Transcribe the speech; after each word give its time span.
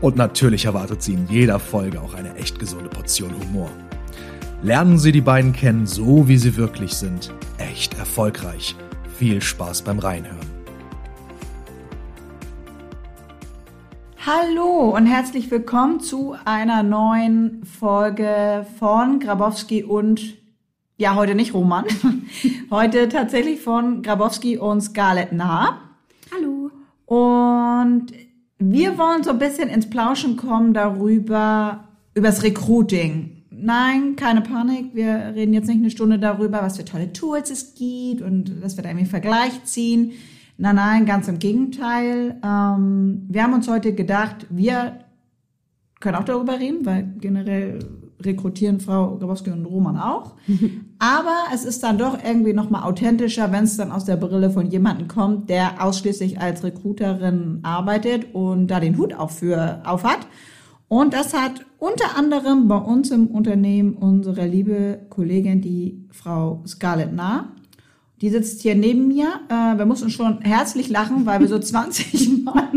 Und 0.00 0.16
natürlich 0.16 0.64
erwartet 0.64 1.02
Sie 1.02 1.12
in 1.12 1.26
jeder 1.28 1.58
Folge 1.58 2.00
auch 2.00 2.14
eine 2.14 2.34
echt 2.36 2.58
gesunde 2.58 2.88
Portion 2.88 3.34
Humor. 3.38 3.68
Lernen 4.62 4.98
Sie 4.98 5.12
die 5.12 5.20
beiden 5.20 5.52
kennen, 5.52 5.86
so 5.86 6.26
wie 6.26 6.38
sie 6.38 6.56
wirklich 6.56 6.94
sind. 6.94 7.34
Echt 7.58 7.98
erfolgreich. 7.98 8.74
Viel 9.18 9.42
Spaß 9.42 9.82
beim 9.82 9.98
Reinhören. 9.98 10.38
Hallo 14.24 14.96
und 14.96 15.04
herzlich 15.04 15.50
willkommen 15.50 16.00
zu 16.00 16.34
einer 16.46 16.82
neuen 16.82 17.62
Folge 17.64 18.64
von 18.78 19.20
Grabowski 19.20 19.84
und 19.84 20.38
ja, 20.96 21.14
heute 21.14 21.34
nicht 21.34 21.52
Roman. 21.52 21.84
Heute 22.70 23.08
tatsächlich 23.08 23.60
von 23.60 24.02
Grabowski 24.02 24.58
und 24.58 24.82
Scarlett 24.82 25.32
Nah. 25.32 25.80
Hallo. 26.30 26.70
Und 27.06 28.12
wir 28.60 28.98
wollen 28.98 29.22
so 29.22 29.30
ein 29.30 29.38
bisschen 29.38 29.70
ins 29.70 29.88
Plauschen 29.88 30.36
kommen 30.36 30.74
darüber, 30.74 31.84
übers 32.14 32.42
Recruiting. 32.42 33.44
Nein, 33.50 34.16
keine 34.16 34.42
Panik. 34.42 34.94
Wir 34.94 35.32
reden 35.34 35.54
jetzt 35.54 35.66
nicht 35.66 35.78
eine 35.78 35.90
Stunde 35.90 36.18
darüber, 36.18 36.62
was 36.62 36.76
für 36.76 36.84
tolle 36.84 37.12
Tools 37.12 37.50
es 37.50 37.74
gibt 37.74 38.20
und 38.20 38.62
dass 38.62 38.76
wir 38.76 38.82
da 38.82 38.90
irgendwie 38.90 39.08
Vergleich 39.08 39.64
ziehen. 39.64 40.12
Nein, 40.58 40.76
nein, 40.76 41.06
ganz 41.06 41.26
im 41.26 41.38
Gegenteil. 41.38 42.38
Ähm, 42.44 43.24
wir 43.28 43.42
haben 43.42 43.54
uns 43.54 43.66
heute 43.66 43.94
gedacht, 43.94 44.46
wir 44.50 45.00
können 45.98 46.16
auch 46.16 46.24
darüber 46.24 46.58
reden, 46.58 46.84
weil 46.84 47.14
generell 47.18 47.78
rekrutieren 48.24 48.80
Frau 48.80 49.16
Grabowski 49.16 49.50
und 49.50 49.64
Roman 49.64 49.96
auch. 49.96 50.34
Aber 50.98 51.36
es 51.54 51.64
ist 51.64 51.82
dann 51.82 51.98
doch 51.98 52.18
irgendwie 52.22 52.52
nochmal 52.52 52.82
authentischer, 52.82 53.52
wenn 53.52 53.64
es 53.64 53.76
dann 53.76 53.92
aus 53.92 54.04
der 54.04 54.16
Brille 54.16 54.50
von 54.50 54.70
jemandem 54.70 55.08
kommt, 55.08 55.48
der 55.50 55.84
ausschließlich 55.84 56.40
als 56.40 56.62
Recruiterin 56.62 57.60
arbeitet 57.62 58.34
und 58.34 58.68
da 58.68 58.80
den 58.80 58.98
Hut 58.98 59.14
auch 59.14 59.30
für 59.30 59.82
auf 59.84 60.04
hat. 60.04 60.26
Und 60.88 61.14
das 61.14 61.34
hat 61.34 61.64
unter 61.78 62.16
anderem 62.16 62.66
bei 62.66 62.76
uns 62.76 63.12
im 63.12 63.28
Unternehmen 63.28 63.94
unsere 63.94 64.46
liebe 64.46 64.98
Kollegin, 65.08 65.60
die 65.60 66.04
Frau 66.10 66.64
Scarlett 66.66 67.12
Nah. 67.12 67.52
Die 68.20 68.28
sitzt 68.28 68.60
hier 68.60 68.74
neben 68.74 69.08
mir. 69.08 69.28
Äh, 69.48 69.78
wir 69.78 69.86
mussten 69.86 70.10
schon 70.10 70.40
herzlich 70.42 70.88
lachen, 70.88 71.26
weil 71.26 71.40
wir 71.40 71.48
so 71.48 71.58
20 71.60 72.44
Mal 72.44 72.68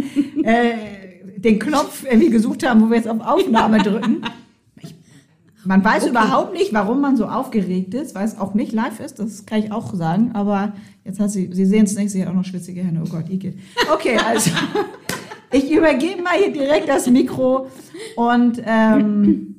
äh, 0.44 1.40
den 1.40 1.60
Knopf 1.60 2.06
irgendwie 2.06 2.30
gesucht 2.30 2.68
haben, 2.68 2.82
wo 2.82 2.90
wir 2.90 2.98
jetzt 2.98 3.10
auf 3.10 3.20
Aufnahme 3.20 3.80
drücken. 3.80 4.22
Man 5.66 5.83
weiß 5.83 6.03
okay. 6.03 6.11
überhaupt 6.11 6.53
nicht, 6.53 6.73
warum 6.73 7.02
man 7.02 7.16
so 7.16 7.25
aufgeregt 7.25 7.94
ist, 7.94 8.16
weil 8.16 8.25
es 8.25 8.38
auch 8.38 8.53
nicht 8.53 8.73
live 8.73 9.00
ist, 9.00 9.19
das 9.19 9.45
kann 9.45 9.59
ich 9.59 9.72
auch 9.72 9.94
sagen. 9.94 10.31
Aber 10.33 10.73
jetzt 11.06 11.19
hat 11.19 11.31
sie, 11.31 11.50
Sie 11.53 11.66
sehen 11.66 11.86
es 11.86 11.95
nicht, 11.95 12.11
sie 12.11 12.22
hat 12.22 12.30
auch 12.30 12.36
noch 12.36 12.45
schwitzige 12.45 12.83
Hände. 12.83 13.02
Oh 13.06 13.09
Gott, 13.09 13.30
Igitt. 13.30 13.58
Okay, 13.94 14.17
also 14.17 14.52
ich 15.52 15.72
übergebe 15.72 16.22
mal 16.22 16.34
hier 16.38 16.52
direkt 16.52 16.90
das 16.90 17.07
Mikro 17.09 17.68
und 18.16 18.62
ähm, 18.66 19.56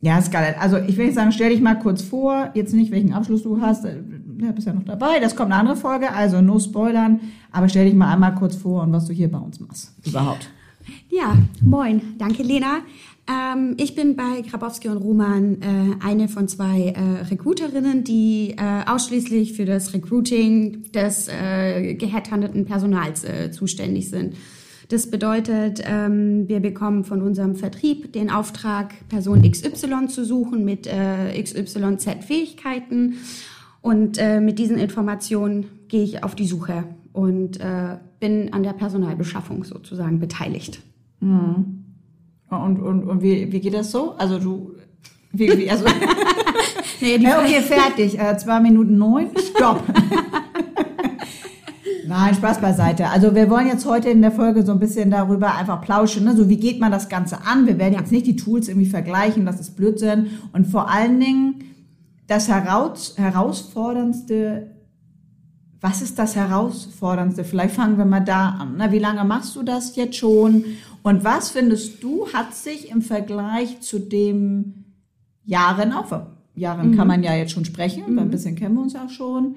ja, 0.00 0.20
Scarlett, 0.20 0.60
also 0.60 0.78
ich 0.78 0.96
will 0.96 1.06
nicht 1.06 1.14
sagen, 1.14 1.30
stell 1.30 1.50
dich 1.50 1.60
mal 1.60 1.76
kurz 1.76 2.02
vor, 2.02 2.50
jetzt 2.54 2.74
nicht, 2.74 2.90
welchen 2.90 3.12
Abschluss 3.12 3.44
du 3.44 3.60
hast, 3.60 3.84
äh, 3.84 3.96
du 3.96 4.52
bist 4.52 4.66
ja 4.66 4.72
noch 4.72 4.84
dabei, 4.84 5.20
das 5.20 5.36
kommt 5.36 5.52
eine 5.52 5.60
andere 5.60 5.76
Folge, 5.76 6.12
also 6.12 6.40
no 6.40 6.58
spoilern, 6.58 7.20
aber 7.52 7.68
stell 7.68 7.84
dich 7.84 7.94
mal 7.94 8.12
einmal 8.12 8.34
kurz 8.34 8.56
vor 8.56 8.82
und 8.82 8.92
was 8.92 9.06
du 9.06 9.12
hier 9.12 9.30
bei 9.30 9.38
uns 9.38 9.60
machst, 9.60 9.94
überhaupt. 10.04 10.50
Ja, 11.08 11.36
moin, 11.60 12.00
danke 12.18 12.42
Lena. 12.42 12.78
Ähm, 13.28 13.74
ich 13.78 13.94
bin 13.94 14.16
bei 14.16 14.42
Grabowski 14.42 14.88
und 14.88 14.96
Ruman 14.96 15.62
äh, 15.62 16.04
eine 16.04 16.28
von 16.28 16.48
zwei 16.48 16.88
äh, 16.88 17.22
Recruiterinnen, 17.30 18.02
die 18.04 18.56
äh, 18.58 18.90
ausschließlich 18.90 19.52
für 19.52 19.64
das 19.64 19.94
Recruiting 19.94 20.90
des 20.92 21.28
äh, 21.28 21.94
gehandhandelten 21.94 22.64
Personals 22.64 23.22
äh, 23.24 23.50
zuständig 23.52 24.10
sind. 24.10 24.34
Das 24.88 25.08
bedeutet, 25.10 25.82
ähm, 25.86 26.48
wir 26.48 26.60
bekommen 26.60 27.04
von 27.04 27.22
unserem 27.22 27.54
Vertrieb 27.54 28.12
den 28.12 28.28
Auftrag, 28.28 28.92
Person 29.08 29.42
XY 29.48 30.08
zu 30.08 30.24
suchen 30.24 30.64
mit 30.64 30.86
äh, 30.86 31.40
XYZ-Fähigkeiten. 31.40 33.14
Und 33.80 34.18
äh, 34.18 34.40
mit 34.40 34.58
diesen 34.58 34.78
Informationen 34.78 35.66
gehe 35.88 36.02
ich 36.02 36.24
auf 36.24 36.34
die 36.34 36.46
Suche 36.46 36.84
und 37.12 37.58
bin 38.20 38.52
an 38.54 38.62
der 38.62 38.72
Personalbeschaffung 38.72 39.64
sozusagen 39.64 40.18
beteiligt. 40.18 40.80
Mhm. 41.20 41.81
Und, 42.56 42.80
und, 42.80 43.04
und 43.04 43.22
wie, 43.22 43.50
wie 43.52 43.60
geht 43.60 43.74
das 43.74 43.90
so? 43.90 44.12
Also 44.18 44.38
du, 44.38 44.72
wie, 45.32 45.48
wie 45.56 45.70
also, 45.70 45.84
nee, 47.00 47.18
die 47.18 47.26
okay, 47.26 47.60
fertig, 47.62 48.18
äh, 48.18 48.36
zwei 48.36 48.60
Minuten 48.60 48.98
neun, 48.98 49.30
stopp. 49.54 49.82
Nein, 52.06 52.34
Spaß 52.34 52.60
beiseite. 52.60 53.08
Also 53.08 53.34
wir 53.34 53.48
wollen 53.48 53.68
jetzt 53.68 53.86
heute 53.86 54.10
in 54.10 54.20
der 54.20 54.32
Folge 54.32 54.64
so 54.64 54.72
ein 54.72 54.78
bisschen 54.78 55.10
darüber 55.10 55.54
einfach 55.54 55.80
plauschen. 55.80 56.24
Ne? 56.24 56.36
So 56.36 56.48
wie 56.50 56.58
geht 56.58 56.78
man 56.78 56.92
das 56.92 57.08
Ganze 57.08 57.38
an? 57.46 57.66
Wir 57.66 57.78
werden 57.78 57.94
jetzt 57.94 58.12
nicht 58.12 58.26
die 58.26 58.36
Tools 58.36 58.68
irgendwie 58.68 58.88
vergleichen, 58.88 59.46
das 59.46 59.58
ist 59.60 59.76
Blödsinn. 59.76 60.26
Und 60.52 60.66
vor 60.66 60.90
allen 60.90 61.18
Dingen 61.20 61.64
das 62.26 62.48
heraus, 62.48 63.14
herausforderndste 63.16 64.72
was 65.82 66.00
ist 66.00 66.16
das 66.18 66.36
Herausforderndste? 66.36 67.42
Vielleicht 67.42 67.74
fangen 67.74 67.98
wir 67.98 68.04
mal 68.04 68.20
da 68.20 68.50
an. 68.50 68.76
Ne? 68.76 68.92
Wie 68.92 69.00
lange 69.00 69.24
machst 69.24 69.56
du 69.56 69.64
das 69.64 69.96
jetzt 69.96 70.16
schon? 70.16 70.64
Und 71.02 71.24
was 71.24 71.50
findest 71.50 72.02
du, 72.04 72.28
hat 72.32 72.54
sich 72.54 72.88
im 72.88 73.02
Vergleich 73.02 73.80
zu 73.80 73.98
dem 73.98 74.84
Jahren, 75.44 75.92
auch 75.92 76.06
Jahren 76.54 76.92
mhm. 76.92 76.96
kann 76.96 77.08
man 77.08 77.24
ja 77.24 77.34
jetzt 77.34 77.50
schon 77.50 77.64
sprechen, 77.64 78.12
mhm. 78.12 78.18
ein 78.20 78.30
bisschen 78.30 78.54
kennen 78.54 78.76
wir 78.76 78.82
uns 78.82 78.92
ja 78.92 79.08
schon, 79.08 79.56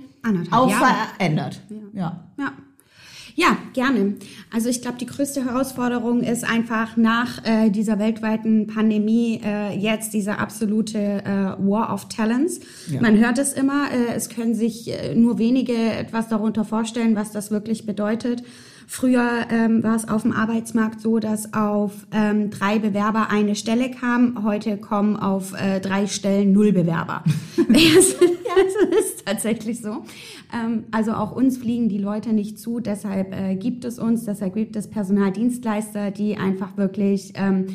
auch 0.50 0.70
Jahre. 0.70 0.86
verändert? 1.16 1.62
Ja. 1.70 1.78
ja. 1.94 2.30
ja. 2.40 2.52
Ja, 3.38 3.58
gerne. 3.74 4.16
Also 4.52 4.70
ich 4.70 4.82
glaube, 4.82 4.98
die 4.98 5.06
größte 5.06 5.44
Herausforderung 5.44 6.22
ist 6.22 6.46
einfach 6.46 6.96
nach 6.96 7.44
äh, 7.44 7.70
dieser 7.70 8.00
weltweiten 8.00 8.66
Pandemie 8.66 9.42
äh, 9.44 9.78
jetzt 9.78 10.14
diese 10.14 10.40
absolute 10.40 10.98
äh, 10.98 11.30
War 11.60 11.94
of 11.94 12.08
Talents. 12.08 12.62
Ja. 12.90 13.02
Man 13.02 13.20
hört 13.20 13.38
es 13.38 13.52
immer, 13.52 13.92
äh, 13.92 14.14
es 14.16 14.30
können 14.30 14.56
sich 14.56 14.90
äh, 14.90 15.16
nur 15.16 15.38
wenige 15.38 15.76
etwas 15.76 16.30
darunter 16.30 16.64
vorstellen, 16.64 17.18
was 17.18 17.32
das 17.32 17.52
wirklich 17.52 17.86
bedeutet. 17.86 18.42
Früher 18.88 19.48
ähm, 19.50 19.84
war 19.84 19.96
es 19.96 20.08
auf 20.08 20.22
dem 20.22 20.32
Arbeitsmarkt 20.32 21.02
so, 21.02 21.20
dass 21.20 21.54
auf 21.54 22.08
ähm, 22.12 22.50
drei 22.50 22.80
Bewerber 22.80 23.30
eine 23.30 23.56
Stelle 23.56 23.92
kam. 23.92 24.44
Heute 24.44 24.78
kommen 24.78 25.18
auf 25.18 25.54
äh, 25.54 25.80
drei 25.80 26.08
Stellen 26.08 26.54
null 26.54 26.72
Bewerber. 26.72 27.24
ja, 27.58 27.66
das 27.66 29.00
ist 29.00 29.26
tatsächlich 29.26 29.82
so. 29.82 30.04
Ähm, 30.54 30.86
also 30.92 31.14
auch 31.14 31.32
uns 31.32 31.58
fliegen 31.58 31.90
die 31.90 31.98
Leute 31.98 32.34
nicht 32.34 32.60
zu. 32.60 32.80
Deshalb 32.80 33.34
äh, 33.34 33.56
gibt 33.56 33.86
es 33.86 34.00
uns, 34.00 34.26
deshalb 34.26 34.54
gibt 34.54 34.76
es 34.76 34.90
Personaldienstleister, 34.90 36.12
die 36.12 36.38
einfach 36.38 36.78
wirklich 36.78 37.34
ähm, 37.36 37.66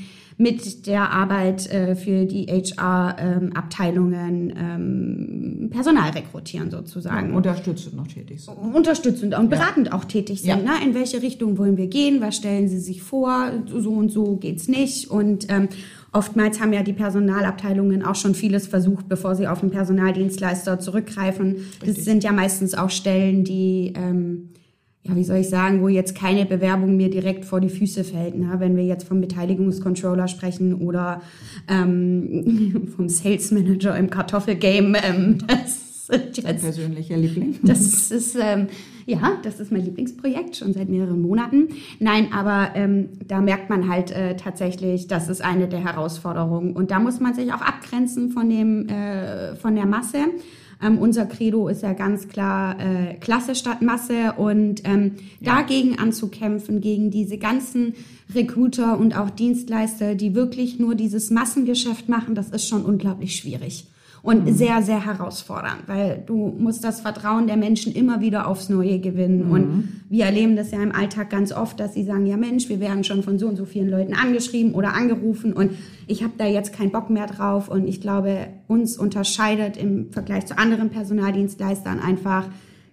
mit 0.41 0.87
der 0.87 1.13
Arbeit 1.13 1.71
äh, 1.71 1.95
für 1.95 2.25
die 2.25 2.47
HR-Abteilungen 2.47 4.55
ähm, 4.57 5.69
Personal 5.71 6.13
rekrutieren 6.13 6.71
sozusagen. 6.71 7.29
Ja, 7.29 7.37
unterstützend 7.37 7.95
noch 7.95 8.07
tätig 8.07 8.43
sind. 8.43 8.55
Unterstützend 8.55 9.39
und 9.39 9.51
beratend 9.51 9.89
ja. 9.89 9.93
auch 9.93 10.07
tätig 10.07 10.41
sind. 10.41 10.49
Ja. 10.49 10.57
Ne? 10.57 10.71
In 10.83 10.95
welche 10.95 11.21
Richtung 11.21 11.59
wollen 11.59 11.77
wir 11.77 11.89
gehen? 11.89 12.23
Was 12.23 12.37
stellen 12.37 12.71
Sie 12.71 12.79
sich 12.79 13.03
vor? 13.03 13.53
So 13.67 13.91
und 13.91 14.09
so 14.09 14.37
geht's 14.37 14.67
nicht. 14.67 15.11
Und 15.11 15.47
ähm, 15.51 15.69
oftmals 16.11 16.59
haben 16.59 16.73
ja 16.73 16.83
die 16.83 16.95
Personalabteilungen 16.95 18.03
auch 18.03 18.15
schon 18.15 18.35
vieles 18.35 18.67
versucht, 18.67 19.11
bevor 19.11 19.35
sie 19.35 19.47
auf 19.47 19.61
den 19.61 19.71
Personaldienstleister 19.71 20.81
zurückgreifen. 20.81 21.57
Richtig. 21.57 21.97
Das 21.97 22.05
sind 22.07 22.25
ja 22.25 22.33
meistens 22.33 22.73
auch 22.73 22.89
Stellen, 22.89 23.45
die 23.45 23.93
ähm, 23.95 24.49
ja, 25.03 25.17
wie 25.17 25.25
soll 25.25 25.39
ich 25.39 25.49
sagen, 25.49 25.81
wo 25.81 25.89
jetzt 25.89 26.15
keine 26.15 26.45
Bewerbung 26.45 26.97
mir 26.97 27.09
direkt 27.09 27.47
vor 27.47 27.61
die 27.61 27.71
Füße 27.71 28.05
fällt. 28.05 28.37
Ne? 28.37 28.55
Wenn 28.59 28.77
wir 28.77 28.85
jetzt 28.85 29.09
vom 29.09 29.21
Beteiligungscontroller 29.21 30.29
sprechen 30.29 30.75
oder 30.75 31.23
ähm, 31.69 32.89
vom 32.97 33.09
Sales 33.09 33.51
Manager 33.51 33.97
im 33.97 34.11
Kartoffelgame. 34.11 34.99
Ähm, 35.03 35.39
das 35.47 35.91
ist 36.11 36.37
jetzt, 36.37 36.61
persönlicher 36.63 37.17
Liebling. 37.17 37.59
Das 37.63 38.11
ist, 38.11 38.37
ähm, 38.39 38.67
ja, 39.07 39.39
das 39.43 39.59
ist 39.59 39.73
mein 39.73 39.85
Lieblingsprojekt 39.87 40.57
schon 40.57 40.75
seit 40.75 40.91
mehreren 40.91 41.23
Monaten. 41.23 41.69
Nein, 41.99 42.29
aber 42.35 42.73
ähm, 42.75 43.09
da 43.27 43.41
merkt 43.41 43.71
man 43.71 43.89
halt 43.89 44.11
äh, 44.11 44.37
tatsächlich, 44.37 45.07
das 45.07 45.31
ist 45.31 45.43
eine 45.43 45.67
der 45.67 45.83
Herausforderungen. 45.83 46.75
Und 46.75 46.91
da 46.91 46.99
muss 46.99 47.21
man 47.21 47.33
sich 47.33 47.55
auch 47.55 47.63
abgrenzen 47.63 48.33
von, 48.33 48.51
dem, 48.51 48.87
äh, 48.89 49.57
von 49.57 49.75
der 49.75 49.87
Masse. 49.87 50.19
Ähm, 50.83 50.99
unser 50.99 51.27
Credo 51.27 51.69
ist 51.69 51.83
ja 51.83 51.93
ganz 51.93 52.29
klar 52.29 52.77
äh, 52.81 53.15
Klasse 53.15 53.55
statt 53.55 53.83
Masse 53.83 54.35
und 54.37 54.83
ähm, 54.85 55.17
ja. 55.41 55.57
dagegen 55.57 55.99
anzukämpfen, 55.99 56.81
gegen 56.81 57.11
diese 57.11 57.39
ganzen 57.39 57.95
Recruiter 58.35 58.99
und 58.99 59.17
auch 59.17 59.31
Dienstleister, 59.31 60.15
die 60.15 60.35
wirklich 60.35 60.79
nur 60.79 60.95
dieses 60.95 61.31
Massengeschäft 61.31 62.09
machen, 62.09 62.35
das 62.35 62.51
ist 62.51 62.69
schon 62.69 62.85
unglaublich 62.85 63.37
schwierig 63.37 63.87
und 64.23 64.47
mhm. 64.47 64.53
sehr, 64.53 64.83
sehr 64.83 65.05
herausfordernd, 65.05 65.85
weil 65.87 66.23
du 66.27 66.55
musst 66.59 66.85
das 66.85 67.01
Vertrauen 67.01 67.47
der 67.47 67.57
Menschen 67.57 67.93
immer 67.93 68.21
wieder 68.21 68.47
aufs 68.47 68.69
Neue 68.69 68.99
gewinnen. 68.99 69.47
Mhm. 69.47 69.53
Und 69.53 70.03
wir 70.09 70.25
erleben 70.27 70.57
das 70.57 70.71
ja 70.71 70.83
im 70.83 70.93
Alltag 70.93 71.31
ganz 71.31 71.53
oft, 71.53 71.81
dass 71.81 71.95
sie 71.95 72.05
sagen, 72.05 72.27
ja 72.27 72.37
Mensch, 72.37 72.69
wir 72.69 72.81
werden 72.81 73.05
schon 73.05 73.23
von 73.23 73.39
so 73.39 73.49
und 73.49 73.57
so 73.57 73.65
vielen 73.65 73.89
Leuten 73.89 74.15
angeschrieben 74.15 74.75
oder 74.75 74.95
angerufen 74.95 75.53
und 75.53 75.71
ich 76.11 76.25
habe 76.25 76.33
da 76.37 76.45
jetzt 76.45 76.73
keinen 76.73 76.91
Bock 76.91 77.09
mehr 77.09 77.27
drauf. 77.27 77.69
Und 77.69 77.87
ich 77.87 78.01
glaube, 78.01 78.49
uns 78.67 78.99
unterscheidet 78.99 79.77
im 79.77 80.11
Vergleich 80.11 80.47
zu 80.47 80.59
anderen 80.59 80.91
Personaldienstleistern 80.91 82.01
einfach, 82.01 82.49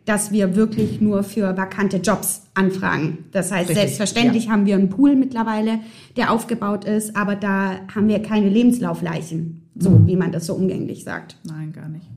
dass 0.06 0.32
wir 0.32 0.56
wirklich 0.56 1.02
nur 1.02 1.24
für 1.24 1.58
vakante 1.58 1.98
Jobs 1.98 2.44
anfragen. 2.54 3.26
Das 3.32 3.52
heißt, 3.52 3.70
Richtig, 3.70 3.78
selbstverständlich 3.78 4.46
ja. 4.46 4.52
haben 4.52 4.66
wir 4.66 4.76
einen 4.76 4.90
Pool 4.90 5.16
mittlerweile, 5.16 5.80
der 6.16 6.32
aufgebaut 6.32 6.86
ist, 6.86 7.16
aber 7.16 7.36
da 7.36 7.80
haben 7.94 8.08
wir 8.08 8.22
keine 8.22 8.50
Lebenslaufleichen. 8.50 9.56
So, 9.80 9.92
mhm. 9.92 10.08
wie 10.08 10.16
man 10.16 10.32
das 10.32 10.46
so 10.46 10.56
umgänglich 10.56 11.04
sagt. 11.04 11.38
Nein, 11.44 11.74
gar 11.74 11.90
nicht. 11.90 12.08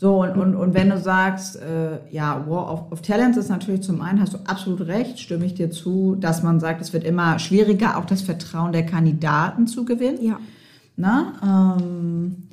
So, 0.00 0.22
und, 0.22 0.36
und, 0.36 0.54
und 0.54 0.74
wenn 0.74 0.90
du 0.90 0.98
sagst, 1.00 1.56
äh, 1.56 1.98
ja, 2.12 2.44
War 2.48 2.72
of, 2.72 2.92
of 2.92 3.02
Talents 3.02 3.36
ist 3.36 3.48
natürlich 3.48 3.82
zum 3.82 4.00
einen, 4.00 4.20
hast 4.20 4.32
du 4.32 4.38
absolut 4.44 4.82
recht, 4.82 5.18
stimme 5.18 5.44
ich 5.44 5.54
dir 5.54 5.72
zu, 5.72 6.14
dass 6.14 6.44
man 6.44 6.60
sagt, 6.60 6.80
es 6.80 6.92
wird 6.92 7.02
immer 7.02 7.40
schwieriger, 7.40 7.98
auch 7.98 8.04
das 8.04 8.22
Vertrauen 8.22 8.70
der 8.70 8.86
Kandidaten 8.86 9.66
zu 9.66 9.84
gewinnen. 9.84 10.18
Ja. 10.22 10.38
Na, 10.96 11.76
ähm, 11.80 12.44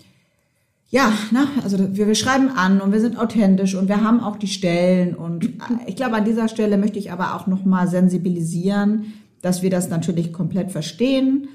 ja, 0.90 1.12
na, 1.32 1.46
also 1.64 1.78
wir, 1.96 2.08
wir 2.08 2.16
schreiben 2.16 2.50
an 2.50 2.82
und 2.82 2.92
wir 2.92 3.00
sind 3.00 3.20
authentisch 3.20 3.76
und 3.76 3.90
wir 3.90 4.04
haben 4.04 4.22
auch 4.22 4.38
die 4.38 4.48
Stellen 4.48 5.14
und 5.14 5.48
ich 5.86 5.96
glaube, 5.96 6.16
an 6.16 6.26
dieser 6.26 6.48
Stelle 6.48 6.80
möchte 6.80 6.98
ich 6.98 7.12
aber 7.12 7.36
auch 7.36 7.46
nochmal 7.46 7.88
sensibilisieren, 7.88 9.14
dass 9.44 9.62
wir 9.62 9.70
das 9.70 9.90
natürlich 9.90 10.34
komplett 10.34 10.72
verstehen 10.72 11.48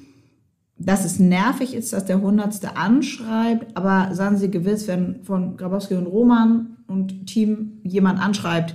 dass 0.82 1.04
es 1.04 1.18
nervig 1.18 1.74
ist, 1.74 1.92
dass 1.92 2.06
der 2.06 2.22
Hundertste 2.22 2.76
anschreibt, 2.76 3.76
aber 3.76 4.14
sagen 4.14 4.38
Sie 4.38 4.50
gewiss, 4.50 4.88
wenn 4.88 5.22
von 5.24 5.58
Grabowski 5.58 5.94
und 5.94 6.06
Roman 6.06 6.78
und 6.86 7.26
Team 7.26 7.80
jemand 7.84 8.18
anschreibt, 8.18 8.74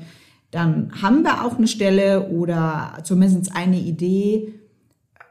dann 0.51 0.91
haben 1.01 1.23
wir 1.23 1.43
auch 1.43 1.57
eine 1.57 1.67
Stelle 1.67 2.29
oder 2.29 2.99
zumindest 3.03 3.55
eine 3.55 3.79
Idee, 3.79 4.53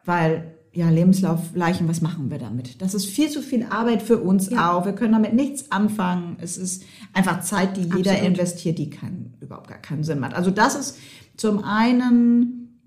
weil 0.05 0.53
ja, 0.73 0.91
Lebenslaufleichen, 0.91 1.89
was 1.89 2.01
machen 2.01 2.33
wir 2.33 2.39
damit? 2.39 2.83
Das 2.83 2.95
ist 2.95 3.07
viel 3.07 3.31
zu 3.31 3.41
viel 3.41 3.65
Arbeit 3.71 4.03
für 4.03 4.19
uns 4.19 4.51
ja. 4.51 4.73
auch. 4.73 4.85
Wir 4.85 4.93
können 4.93 5.13
damit 5.13 5.33
nichts 5.33 5.71
anfangen. 5.71 6.37
Es 6.41 6.59
ist 6.59 6.83
einfach 7.13 7.43
Zeit, 7.43 7.77
die 7.77 7.83
jeder 7.83 8.11
Absolut. 8.11 8.23
investiert, 8.23 8.79
die 8.79 8.91
kein, 8.91 9.35
überhaupt 9.41 9.69
gar 9.69 9.79
keinen 9.79 10.03
Sinn 10.03 10.19
macht. 10.19 10.35
Also 10.35 10.51
das 10.51 10.75
ist 10.75 10.99
zum 11.37 11.63
einen 11.63 12.81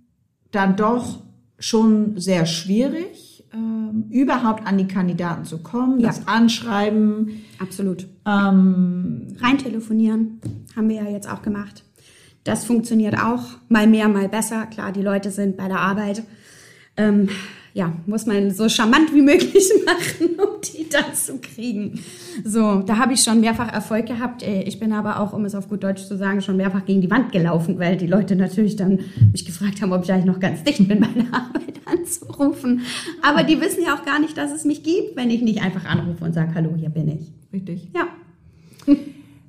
dann 0.51 0.75
doch 0.75 1.21
schon 1.59 2.19
sehr 2.19 2.45
schwierig 2.45 3.26
ähm, 3.53 4.05
überhaupt 4.09 4.65
an 4.65 4.77
die 4.77 4.87
Kandidaten 4.87 5.45
zu 5.45 5.59
kommen, 5.59 5.99
ja. 5.99 6.07
das 6.07 6.27
Anschreiben. 6.27 7.45
Absolut. 7.59 8.07
Ähm, 8.25 9.35
Rein 9.39 9.57
telefonieren 9.57 10.41
haben 10.75 10.89
wir 10.89 10.97
ja 10.97 11.09
jetzt 11.09 11.29
auch 11.29 11.41
gemacht. 11.41 11.83
Das 12.43 12.63
funktioniert 12.63 13.19
auch 13.19 13.43
mal 13.67 13.87
mehr, 13.87 14.07
mal 14.07 14.29
besser. 14.29 14.65
Klar, 14.67 14.91
die 14.91 15.01
Leute 15.01 15.31
sind 15.31 15.57
bei 15.57 15.67
der 15.67 15.79
Arbeit. 15.79 16.23
Ähm, 16.95 17.29
ja, 17.77 17.93
muss 18.07 18.25
man 18.25 18.49
so 18.49 18.67
charmant 18.67 19.13
wie 19.13 19.21
möglich 19.21 19.71
machen, 19.85 20.39
um 20.39 20.59
die 20.61 20.89
dann 20.89 21.13
zu 21.13 21.37
kriegen. 21.37 21.99
So, 22.43 22.81
da 22.81 22.97
habe 22.97 23.13
ich 23.13 23.21
schon 23.21 23.39
mehrfach 23.39 23.71
Erfolg 23.71 24.07
gehabt. 24.07 24.41
Äh, 24.41 24.63
ich 24.63 24.79
bin 24.79 24.91
aber 24.91 25.19
auch, 25.19 25.31
um 25.31 25.45
es 25.45 25.53
auf 25.53 25.69
gut 25.69 25.83
Deutsch 25.83 26.03
zu 26.05 26.17
sagen, 26.17 26.41
schon 26.41 26.57
mehrfach 26.57 26.85
gegen 26.85 27.01
die 27.01 27.11
Wand 27.11 27.31
gelaufen, 27.31 27.77
weil 27.77 27.95
die 27.95 28.07
Leute 28.07 28.35
natürlich 28.35 28.77
dann 28.77 29.01
mich 29.31 29.45
gefragt 29.45 29.79
haben, 29.79 29.93
ob 29.93 30.03
ich 30.03 30.11
eigentlich 30.11 30.25
noch 30.25 30.39
ganz 30.39 30.63
dicht 30.63 30.87
bin 30.87 30.99
bei 31.01 31.07
der 31.07 31.31
Arbeit 31.31 31.79
anzurufen. 31.85 32.81
Aber 33.21 33.43
die 33.43 33.61
wissen 33.61 33.83
ja 33.85 33.93
auch 33.93 34.03
gar 34.03 34.19
nicht, 34.19 34.35
dass 34.39 34.51
es 34.51 34.65
mich 34.65 34.81
gibt, 34.81 35.15
wenn 35.15 35.29
ich 35.29 35.43
nicht 35.43 35.61
einfach 35.61 35.85
anrufe 35.85 36.25
und 36.25 36.33
sage, 36.33 36.55
hallo, 36.55 36.73
hier 36.75 36.89
bin 36.89 37.07
ich. 37.09 37.31
Richtig. 37.53 37.89
Ja. 37.95 38.07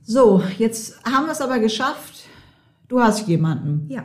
So, 0.04 0.42
jetzt 0.58 1.02
haben 1.02 1.24
wir 1.24 1.32
es 1.32 1.40
aber 1.40 1.60
geschafft. 1.60 2.26
Du 2.88 3.00
hast 3.00 3.26
jemanden. 3.26 3.86
Ja. 3.88 4.04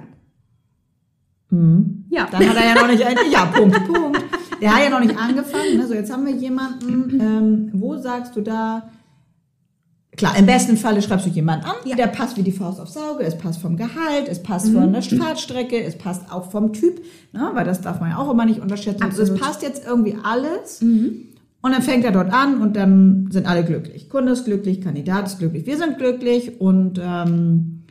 Mhm. 1.53 2.05
Ja. 2.09 2.27
Dann 2.31 2.49
hat 2.49 2.57
er 2.57 2.65
ja 2.65 2.75
noch 2.75 2.87
nicht, 2.87 3.03
ja, 3.31 3.45
Punkt, 3.45 3.85
Punkt. 3.85 4.23
Der 4.59 4.75
hat 4.75 4.83
ja 4.83 4.89
noch 4.89 4.99
nicht 4.99 5.17
angefangen. 5.17 5.77
Ne? 5.77 5.87
So, 5.87 5.93
jetzt 5.93 6.11
haben 6.11 6.25
wir 6.25 6.33
jemanden, 6.33 7.19
ähm, 7.19 7.69
wo 7.73 7.97
sagst 7.97 8.35
du 8.35 8.41
da, 8.41 8.89
Klar, 10.15 10.37
im 10.37 10.45
besten 10.45 10.77
Falle 10.77 11.01
schreibst 11.01 11.25
du 11.25 11.31
jemanden 11.31 11.65
an, 11.65 11.73
ja. 11.85 11.95
der 11.95 12.05
passt 12.05 12.37
wie 12.37 12.43
die 12.43 12.51
Faust 12.51 12.79
aufs 12.79 12.95
Auge, 12.97 13.23
es 13.23 13.35
passt 13.35 13.59
vom 13.59 13.77
Gehalt, 13.77 14.27
es 14.29 14.43
passt 14.43 14.67
mhm. 14.67 14.73
von 14.73 14.93
der 14.93 15.01
Fahrtstrecke, 15.01 15.83
es 15.83 15.97
passt 15.97 16.31
auch 16.31 16.51
vom 16.51 16.71
Typ, 16.71 17.01
ne? 17.31 17.49
weil 17.53 17.65
das 17.65 17.81
darf 17.81 17.99
man 17.99 18.11
ja 18.11 18.17
auch 18.17 18.29
immer 18.29 18.45
nicht 18.45 18.59
unterschätzen. 18.59 19.01
Also 19.01 19.23
es 19.23 19.33
passt 19.33 19.63
jetzt 19.63 19.83
irgendwie 19.87 20.15
alles 20.21 20.81
mhm. 20.81 21.29
und 21.63 21.71
dann 21.71 21.81
fängt 21.81 22.05
er 22.05 22.11
dort 22.11 22.31
an 22.31 22.61
und 22.61 22.75
dann 22.75 23.29
sind 23.31 23.47
alle 23.47 23.65
glücklich. 23.65 24.07
Kunde 24.07 24.33
ist 24.33 24.45
glücklich, 24.45 24.81
Kandidat 24.81 25.25
ist 25.25 25.39
glücklich, 25.39 25.65
wir 25.65 25.77
sind 25.77 25.97
glücklich 25.97 26.61
und 26.61 27.01
ähm, 27.03 27.85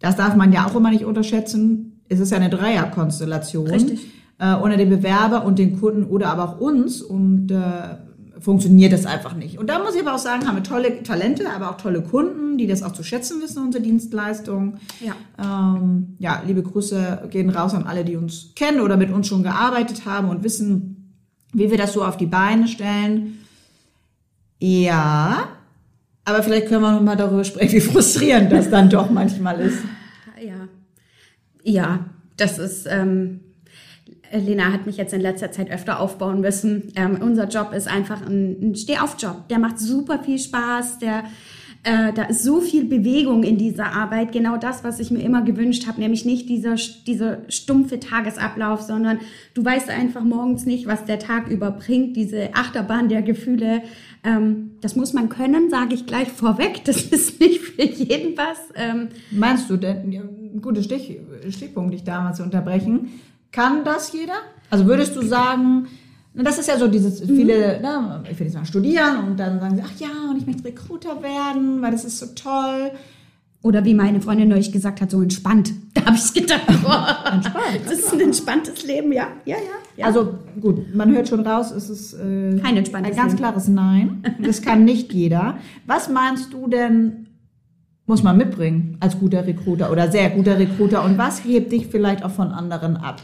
das 0.00 0.16
darf 0.16 0.34
man 0.34 0.52
ja 0.52 0.66
auch 0.66 0.74
immer 0.74 0.90
nicht 0.90 1.04
unterschätzen 1.04 1.89
es 2.10 2.20
ist 2.20 2.30
ja 2.30 2.36
eine 2.36 2.50
Dreierkonstellation. 2.50 3.68
Richtig. 3.68 4.06
Äh, 4.38 4.54
ohne 4.56 4.76
den 4.76 4.90
Bewerber 4.90 5.44
und 5.44 5.58
den 5.58 5.80
Kunden 5.80 6.04
oder 6.04 6.28
aber 6.28 6.44
auch 6.44 6.60
uns 6.60 7.00
und 7.00 7.50
äh, 7.50 8.40
funktioniert 8.40 8.92
das 8.92 9.06
einfach 9.06 9.34
nicht. 9.34 9.58
Und 9.58 9.68
da 9.68 9.78
muss 9.78 9.94
ich 9.94 10.00
aber 10.00 10.14
auch 10.14 10.18
sagen, 10.18 10.46
haben 10.48 10.56
wir 10.56 10.62
tolle 10.62 11.02
Talente, 11.02 11.44
aber 11.50 11.70
auch 11.70 11.76
tolle 11.76 12.02
Kunden, 12.02 12.58
die 12.58 12.66
das 12.66 12.82
auch 12.82 12.92
zu 12.92 13.02
schätzen 13.02 13.40
wissen, 13.42 13.62
unsere 13.62 13.84
Dienstleistung. 13.84 14.78
Ja. 15.00 15.14
Ähm, 15.38 16.16
ja, 16.18 16.42
liebe 16.46 16.62
Grüße 16.62 17.28
gehen 17.30 17.50
raus 17.50 17.74
an 17.74 17.84
alle, 17.84 18.04
die 18.04 18.16
uns 18.16 18.52
kennen 18.56 18.80
oder 18.80 18.96
mit 18.96 19.10
uns 19.10 19.28
schon 19.28 19.42
gearbeitet 19.42 20.06
haben 20.06 20.30
und 20.30 20.42
wissen, 20.42 21.14
wie 21.52 21.70
wir 21.70 21.78
das 21.78 21.92
so 21.92 22.02
auf 22.02 22.16
die 22.16 22.26
Beine 22.26 22.66
stellen. 22.66 23.38
Ja, 24.58 25.48
aber 26.24 26.42
vielleicht 26.42 26.68
können 26.68 26.82
wir 26.82 26.92
noch 26.92 27.02
mal 27.02 27.16
darüber 27.16 27.44
sprechen, 27.44 27.72
wie 27.76 27.80
frustrierend 27.80 28.50
das 28.50 28.70
dann 28.70 28.88
doch 28.88 29.10
manchmal 29.10 29.60
ist. 29.60 29.78
Ja, 30.42 30.66
das 32.36 32.58
ist. 32.58 32.86
Ähm, 32.90 33.40
Lena 34.32 34.72
hat 34.72 34.86
mich 34.86 34.96
jetzt 34.96 35.12
in 35.12 35.20
letzter 35.20 35.50
Zeit 35.50 35.70
öfter 35.72 35.98
aufbauen 35.98 36.40
müssen. 36.40 36.92
Ähm, 36.94 37.18
unser 37.20 37.48
Job 37.48 37.72
ist 37.72 37.88
einfach 37.88 38.24
ein, 38.24 38.70
ein 38.70 38.74
Steh-auf-Job. 38.76 39.48
Der 39.48 39.58
macht 39.58 39.80
super 39.80 40.22
viel 40.22 40.38
Spaß. 40.38 41.00
Der 41.00 41.24
äh, 41.82 42.12
da 42.12 42.24
ist 42.24 42.42
so 42.42 42.60
viel 42.60 42.84
Bewegung 42.84 43.42
in 43.42 43.56
dieser 43.56 43.92
Arbeit. 43.92 44.32
Genau 44.32 44.58
das, 44.58 44.84
was 44.84 45.00
ich 45.00 45.10
mir 45.10 45.20
immer 45.22 45.42
gewünscht 45.42 45.86
habe, 45.86 46.00
nämlich 46.00 46.26
nicht 46.26 46.48
dieser, 46.48 46.74
dieser 47.06 47.38
stumpfe 47.48 47.98
Tagesablauf, 47.98 48.82
sondern 48.82 49.20
du 49.54 49.64
weißt 49.64 49.88
einfach 49.88 50.22
morgens 50.22 50.66
nicht, 50.66 50.86
was 50.86 51.06
der 51.06 51.18
Tag 51.18 51.48
überbringt. 51.48 52.16
Diese 52.16 52.54
Achterbahn 52.54 53.08
der 53.08 53.22
Gefühle, 53.22 53.82
ähm, 54.22 54.72
das 54.80 54.96
muss 54.96 55.12
man 55.12 55.28
können, 55.28 55.70
sage 55.70 55.94
ich 55.94 56.06
gleich 56.06 56.28
vorweg. 56.28 56.84
Das 56.84 57.02
ist 57.10 57.40
nicht 57.40 57.60
für 57.60 57.82
jeden 57.82 58.36
was. 58.36 58.58
Ähm, 58.74 59.08
Meinst 59.30 59.70
du 59.70 59.76
denn, 59.76 60.12
ja, 60.12 60.22
guter 60.60 60.82
Stich, 60.82 61.18
Stichpunkt, 61.48 61.94
dich 61.94 62.04
damals 62.04 62.38
zu 62.38 62.42
unterbrechen. 62.42 63.20
Kann 63.52 63.84
das 63.84 64.12
jeder? 64.12 64.34
Also 64.70 64.86
würdest 64.86 65.16
du 65.16 65.22
sagen, 65.22 65.88
das 66.34 66.58
ist 66.58 66.68
ja 66.68 66.78
so 66.78 66.86
dieses, 66.86 67.20
viele, 67.20 67.76
mhm. 67.76 67.82
ne, 67.82 68.24
ich 68.30 68.38
will 68.38 68.46
jetzt 68.46 68.56
mal 68.56 68.64
studieren 68.64 69.26
und 69.26 69.40
dann 69.40 69.58
sagen 69.58 69.76
sie, 69.76 69.82
ach 69.84 70.00
ja, 70.00 70.30
und 70.30 70.36
ich 70.36 70.46
möchte 70.46 70.64
Recruiter 70.64 71.22
werden, 71.22 71.82
weil 71.82 71.90
das 71.90 72.04
ist 72.04 72.18
so 72.18 72.26
toll. 72.36 72.92
Oder 73.62 73.84
wie 73.84 73.92
meine 73.92 74.22
Freundin 74.22 74.48
neulich 74.48 74.72
gesagt 74.72 75.00
hat, 75.00 75.10
so 75.10 75.20
entspannt. 75.20 75.72
Da 75.92 76.06
habe 76.06 76.16
ich 76.16 76.32
gedacht, 76.32 76.66
boah, 76.82 77.24
entspannt. 77.30 77.80
Das 77.84 77.98
ist 77.98 78.12
ein 78.12 78.20
entspanntes 78.20 78.86
Leben, 78.86 79.12
ja. 79.12 79.26
Ja, 79.44 79.56
ja. 79.56 79.62
ja. 79.96 80.06
Also 80.06 80.38
gut, 80.60 80.94
man 80.94 81.12
hört 81.12 81.28
schon 81.28 81.40
raus, 81.46 81.72
es 81.72 81.90
ist 81.90 82.14
äh, 82.14 82.58
Kein 82.58 82.76
entspanntes 82.76 83.10
ein 83.12 83.16
ganz 83.16 83.32
Leben. 83.32 83.42
klares 83.42 83.68
Nein. 83.68 84.22
Das 84.40 84.62
kann 84.62 84.84
nicht 84.84 85.12
jeder. 85.12 85.58
Was 85.86 86.08
meinst 86.08 86.52
du 86.52 86.68
denn, 86.68 87.26
muss 88.06 88.22
man 88.22 88.36
mitbringen 88.36 88.96
als 89.00 89.18
guter 89.18 89.46
Recruiter 89.46 89.90
oder 89.90 90.10
sehr 90.10 90.30
guter 90.30 90.58
Recruiter? 90.58 91.04
Und 91.04 91.18
was 91.18 91.44
hebt 91.44 91.72
dich 91.72 91.88
vielleicht 91.88 92.24
auch 92.24 92.30
von 92.30 92.48
anderen 92.52 92.96
ab? 92.96 93.20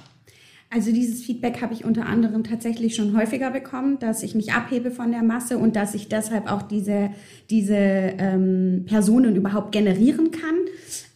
Also 0.69 0.93
dieses 0.93 1.23
Feedback 1.23 1.63
habe 1.63 1.75
ich 1.75 1.85
unter 1.85 2.07
anderem 2.07 2.43
tatsächlich 2.43 2.97
schon 2.97 3.17
häufiger 3.17 3.51
bekommen, 3.51 3.99
dass 4.01 4.23
ich 4.23 4.35
mich 4.35 4.53
abhebe 4.53 4.91
von 4.91 5.13
der 5.13 5.23
Masse 5.23 5.59
und 5.59 5.77
dass 5.77 5.95
ich 5.95 6.09
deshalb 6.09 6.51
auch 6.51 6.63
diese, 6.63 7.11
diese 7.51 7.77
ähm, 7.77 8.85
Personen 8.87 9.37
überhaupt 9.37 9.71
generieren 9.73 10.33
kann. 10.33 10.57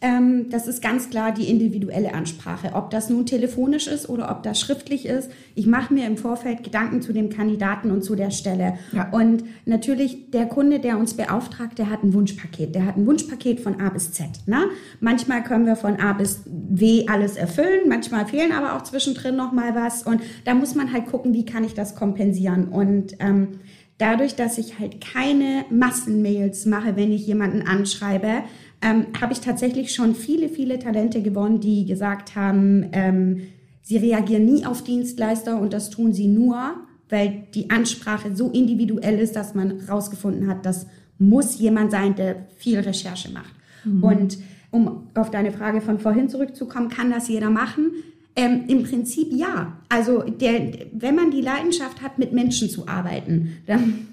Ähm, 0.03 0.49
das 0.49 0.67
ist 0.67 0.81
ganz 0.81 1.11
klar 1.11 1.31
die 1.31 1.47
individuelle 1.47 2.15
Ansprache. 2.15 2.71
Ob 2.73 2.89
das 2.89 3.11
nun 3.11 3.27
telefonisch 3.27 3.85
ist 3.87 4.09
oder 4.09 4.31
ob 4.31 4.41
das 4.41 4.59
schriftlich 4.59 5.05
ist. 5.05 5.29
Ich 5.53 5.67
mache 5.67 5.93
mir 5.93 6.07
im 6.07 6.17
Vorfeld 6.17 6.63
Gedanken 6.63 7.03
zu 7.03 7.13
dem 7.13 7.29
Kandidaten 7.29 7.91
und 7.91 8.03
zu 8.03 8.15
der 8.15 8.31
Stelle. 8.31 8.79
Ja. 8.93 9.09
Und 9.11 9.43
natürlich 9.65 10.31
der 10.31 10.47
Kunde, 10.47 10.79
der 10.79 10.97
uns 10.97 11.13
beauftragt, 11.13 11.77
der 11.77 11.91
hat 11.91 12.03
ein 12.03 12.15
Wunschpaket. 12.15 12.73
Der 12.73 12.87
hat 12.87 12.97
ein 12.97 13.05
Wunschpaket 13.05 13.59
von 13.59 13.79
A 13.79 13.89
bis 13.89 14.11
Z. 14.11 14.27
Ne? 14.47 14.65
Manchmal 15.01 15.43
können 15.43 15.67
wir 15.67 15.75
von 15.75 15.99
A 15.99 16.13
bis 16.13 16.41
W 16.45 17.05
alles 17.07 17.35
erfüllen, 17.35 17.87
manchmal 17.87 18.25
fehlen 18.25 18.51
aber 18.53 18.75
auch 18.75 18.81
zwischendrin 18.81 19.35
noch 19.35 19.51
mal 19.51 19.75
was. 19.75 20.01
Und 20.01 20.21
da 20.45 20.55
muss 20.55 20.73
man 20.73 20.91
halt 20.91 21.05
gucken, 21.05 21.33
wie 21.33 21.45
kann 21.45 21.63
ich 21.63 21.75
das 21.75 21.95
kompensieren. 21.95 22.69
Und 22.69 23.17
ähm, 23.19 23.59
dadurch, 23.99 24.35
dass 24.35 24.57
ich 24.57 24.79
halt 24.79 24.99
keine 24.99 25.65
Massenmails 25.69 26.65
mache, 26.65 26.95
wenn 26.95 27.11
ich 27.11 27.27
jemanden 27.27 27.61
anschreibe, 27.61 28.43
ähm, 28.81 29.07
habe 29.19 29.33
ich 29.33 29.41
tatsächlich 29.41 29.93
schon 29.93 30.15
viele, 30.15 30.49
viele 30.49 30.79
Talente 30.79 31.21
gewonnen, 31.21 31.59
die 31.59 31.85
gesagt 31.85 32.35
haben, 32.35 32.87
ähm, 32.93 33.41
sie 33.81 33.97
reagieren 33.97 34.45
nie 34.45 34.65
auf 34.65 34.83
Dienstleister 34.83 35.59
und 35.59 35.73
das 35.73 35.89
tun 35.89 36.13
sie 36.13 36.27
nur, 36.27 36.75
weil 37.09 37.43
die 37.53 37.69
Ansprache 37.69 38.35
so 38.35 38.49
individuell 38.49 39.19
ist, 39.19 39.35
dass 39.35 39.53
man 39.53 39.81
rausgefunden 39.87 40.47
hat, 40.47 40.65
das 40.65 40.87
muss 41.19 41.59
jemand 41.59 41.91
sein, 41.91 42.15
der 42.15 42.47
viel 42.57 42.79
Recherche 42.79 43.31
macht. 43.31 43.53
Mhm. 43.83 44.03
Und 44.03 44.37
um 44.71 45.09
auf 45.13 45.29
deine 45.29 45.51
Frage 45.51 45.81
von 45.81 45.99
vorhin 45.99 46.29
zurückzukommen, 46.29 46.89
kann 46.89 47.11
das 47.11 47.27
jeder 47.27 47.49
machen? 47.49 47.91
Ähm, 48.35 48.63
Im 48.67 48.83
Prinzip 48.83 49.27
ja. 49.31 49.77
Also 49.89 50.21
der, 50.21 50.71
wenn 50.93 51.15
man 51.15 51.29
die 51.31 51.41
Leidenschaft 51.41 52.01
hat, 52.01 52.17
mit 52.17 52.31
Menschen 52.31 52.69
zu 52.69 52.87
arbeiten, 52.87 53.57
dann 53.67 54.07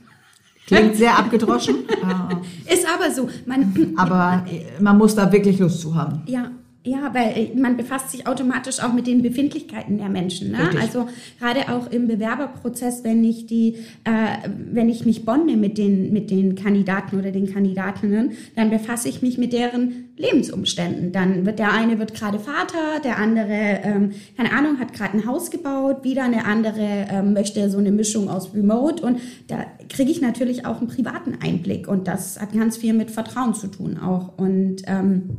Klingt 0.69 0.97
sehr 0.97 1.19
abgedroschen. 1.19 1.77
Ist 2.73 2.87
aber 2.87 3.11
so. 3.11 3.29
Man, 3.47 3.95
aber 3.97 4.45
man 4.79 4.99
muss 4.99 5.15
da 5.15 5.33
wirklich 5.33 5.59
Lust 5.59 5.81
zu 5.81 5.95
haben. 5.95 6.23
Ja, 6.27 6.51
ja, 6.90 7.12
weil 7.12 7.37
äh, 7.37 7.54
man 7.54 7.76
befasst 7.76 8.11
sich 8.11 8.26
automatisch 8.26 8.80
auch 8.80 8.92
mit 8.92 9.07
den 9.07 9.23
Befindlichkeiten 9.23 9.99
der 9.99 10.09
Menschen. 10.09 10.52
Ne? 10.52 10.71
Also 10.80 11.09
gerade 11.38 11.73
auch 11.73 11.90
im 11.90 12.09
Bewerberprozess, 12.09 13.04
wenn 13.04 13.23
ich 13.25 13.47
die, 13.47 13.76
äh, 14.04 14.49
wenn 14.73 14.88
ich 14.88 15.04
mich 15.04 15.25
bonde 15.25 15.57
mit 15.57 15.78
den 15.78 16.12
mit 16.12 16.30
den 16.30 16.54
Kandidaten 16.54 17.18
oder 17.18 17.30
den 17.30 17.52
Kandidatinnen, 17.52 18.33
dann 18.57 18.71
befasse 18.71 19.09
ich 19.09 19.23
mich 19.23 19.38
mit 19.38 19.52
deren 19.52 20.09
Lebensumständen. 20.16 21.12
Dann 21.12 21.47
wird 21.47 21.59
der 21.59 21.73
eine 21.73 21.99
wird 21.99 22.14
gerade 22.14 22.38
Vater, 22.38 23.00
der 23.04 23.18
andere, 23.18 23.80
ähm, 23.85 24.11
keine 24.37 24.52
Ahnung, 24.52 24.78
hat 24.78 24.92
gerade 24.92 25.16
ein 25.16 25.26
Haus 25.26 25.50
gebaut, 25.50 26.04
wieder 26.04 26.25
eine 26.25 26.45
andere 26.45 27.07
ähm, 27.11 27.33
möchte 27.33 27.71
so 27.71 27.78
eine 27.78 27.92
Mischung 27.92 28.28
aus 28.28 28.54
Remote 28.54 29.04
und 29.04 29.21
da 29.47 29.64
kriege 29.88 30.11
ich 30.11 30.21
natürlich 30.21 30.66
auch 30.66 30.78
einen 30.78 30.88
privaten 30.88 31.38
Einblick 31.42 31.88
und 31.88 32.09
das 32.09 32.40
hat 32.40 32.52
ganz 32.52 32.76
viel 32.76 32.95
mit 32.95 33.11
Vertrauen 33.11 33.54
zu 33.54 33.68
tun 33.68 33.99
auch 33.99 34.37
und 34.38 34.83
ähm, 34.87 35.30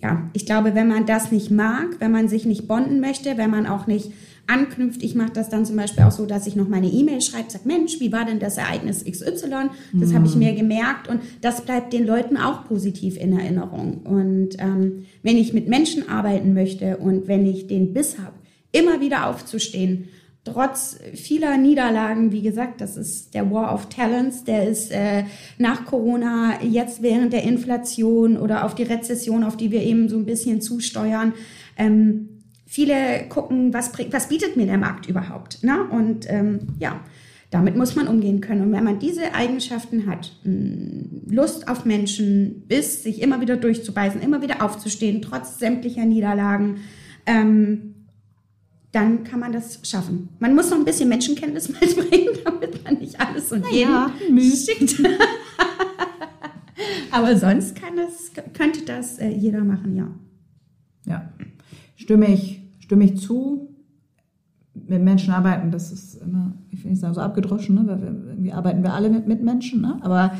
ja, 0.00 0.30
ich 0.32 0.46
glaube, 0.46 0.74
wenn 0.74 0.88
man 0.88 1.06
das 1.06 1.32
nicht 1.32 1.50
mag, 1.50 1.96
wenn 1.98 2.12
man 2.12 2.28
sich 2.28 2.46
nicht 2.46 2.68
bonden 2.68 3.00
möchte, 3.00 3.36
wenn 3.36 3.50
man 3.50 3.66
auch 3.66 3.86
nicht 3.86 4.12
anknüpft, 4.46 5.02
ich 5.02 5.14
mache 5.14 5.32
das 5.32 5.50
dann 5.50 5.66
zum 5.66 5.76
Beispiel 5.76 6.04
auch 6.04 6.12
so, 6.12 6.24
dass 6.24 6.46
ich 6.46 6.56
noch 6.56 6.68
meine 6.68 6.86
E-Mail 6.86 7.20
schreibe, 7.20 7.50
sage, 7.50 7.66
Mensch, 7.66 8.00
wie 8.00 8.12
war 8.12 8.24
denn 8.24 8.38
das 8.38 8.56
Ereignis 8.56 9.04
XY? 9.04 9.70
Das 9.92 10.10
mhm. 10.10 10.14
habe 10.14 10.26
ich 10.26 10.36
mir 10.36 10.54
gemerkt 10.54 11.08
und 11.08 11.20
das 11.42 11.62
bleibt 11.62 11.92
den 11.92 12.06
Leuten 12.06 12.36
auch 12.36 12.64
positiv 12.64 13.18
in 13.18 13.38
Erinnerung. 13.38 13.98
Und 14.04 14.50
ähm, 14.58 15.04
wenn 15.22 15.36
ich 15.36 15.52
mit 15.52 15.68
Menschen 15.68 16.08
arbeiten 16.08 16.54
möchte 16.54 16.96
und 16.96 17.28
wenn 17.28 17.44
ich 17.44 17.66
den 17.66 17.92
Biss 17.92 18.18
habe, 18.18 18.34
immer 18.72 19.00
wieder 19.00 19.26
aufzustehen 19.28 20.08
trotz 20.44 20.98
vieler 21.14 21.56
Niederlagen, 21.56 22.32
wie 22.32 22.42
gesagt, 22.42 22.80
das 22.80 22.96
ist 22.96 23.34
der 23.34 23.50
War 23.50 23.74
of 23.74 23.88
Talents, 23.88 24.44
der 24.44 24.68
ist 24.68 24.90
äh, 24.90 25.24
nach 25.58 25.84
Corona, 25.84 26.62
jetzt 26.62 27.02
während 27.02 27.32
der 27.32 27.42
Inflation 27.42 28.36
oder 28.36 28.64
auf 28.64 28.74
die 28.74 28.84
Rezession, 28.84 29.44
auf 29.44 29.56
die 29.56 29.70
wir 29.70 29.82
eben 29.82 30.08
so 30.08 30.16
ein 30.16 30.26
bisschen 30.26 30.60
zusteuern. 30.60 31.34
Ähm, 31.76 32.28
viele 32.66 33.26
gucken, 33.28 33.72
was, 33.72 33.92
was 34.10 34.28
bietet 34.28 34.56
mir 34.56 34.66
der 34.66 34.78
Markt 34.78 35.06
überhaupt? 35.06 35.62
Ne? 35.64 35.84
Und 35.90 36.30
ähm, 36.30 36.60
ja, 36.78 37.00
damit 37.50 37.76
muss 37.76 37.96
man 37.96 38.08
umgehen 38.08 38.40
können. 38.40 38.62
Und 38.62 38.72
wenn 38.72 38.84
man 38.84 38.98
diese 38.98 39.34
Eigenschaften 39.34 40.06
hat, 40.06 40.32
Lust 40.44 41.68
auf 41.68 41.84
Menschen, 41.86 42.64
Biss, 42.68 43.02
sich 43.02 43.22
immer 43.22 43.40
wieder 43.40 43.56
durchzubeißen, 43.56 44.20
immer 44.20 44.42
wieder 44.42 44.62
aufzustehen, 44.62 45.22
trotz 45.22 45.58
sämtlicher 45.58 46.04
Niederlagen, 46.04 46.80
ähm, 47.24 47.94
dann 48.92 49.24
kann 49.24 49.40
man 49.40 49.52
das 49.52 49.80
schaffen. 49.82 50.30
Man 50.38 50.54
muss 50.54 50.70
noch 50.70 50.78
ein 50.78 50.84
bisschen 50.84 51.08
Menschenkenntnis 51.08 51.68
mitbringen, 51.80 52.38
damit 52.44 52.84
man 52.84 52.94
nicht 52.94 53.20
alles 53.20 53.52
und 53.52 53.62
naja, 53.62 54.10
jeden 54.20 54.56
schickt. 54.56 55.02
Aber 57.10 57.36
sonst 57.36 57.74
kann 57.74 57.96
das, 57.96 58.32
könnte 58.54 58.84
das 58.84 59.18
äh, 59.18 59.28
jeder 59.28 59.64
machen, 59.64 59.96
ja. 59.96 60.08
Ja, 61.06 61.32
stimme 61.96 62.32
ich, 62.32 62.62
stimme 62.80 63.04
ich 63.04 63.18
zu. 63.18 63.74
Mit 64.74 65.02
Menschen 65.02 65.32
arbeiten, 65.32 65.70
das 65.70 65.90
ist 65.90 66.22
immer, 66.22 66.54
ich 66.70 66.84
will 66.84 66.92
nicht 66.92 67.00
sagen, 67.00 67.14
so 67.14 67.20
abgedroschen, 67.20 67.74
ne? 67.74 67.86
weil 67.86 68.00
wir, 68.00 68.28
irgendwie 68.28 68.52
arbeiten 68.52 68.82
wir 68.82 68.94
alle 68.94 69.10
mit, 69.10 69.26
mit 69.26 69.42
Menschen, 69.42 69.80
ne? 69.80 69.98
aber 70.02 70.32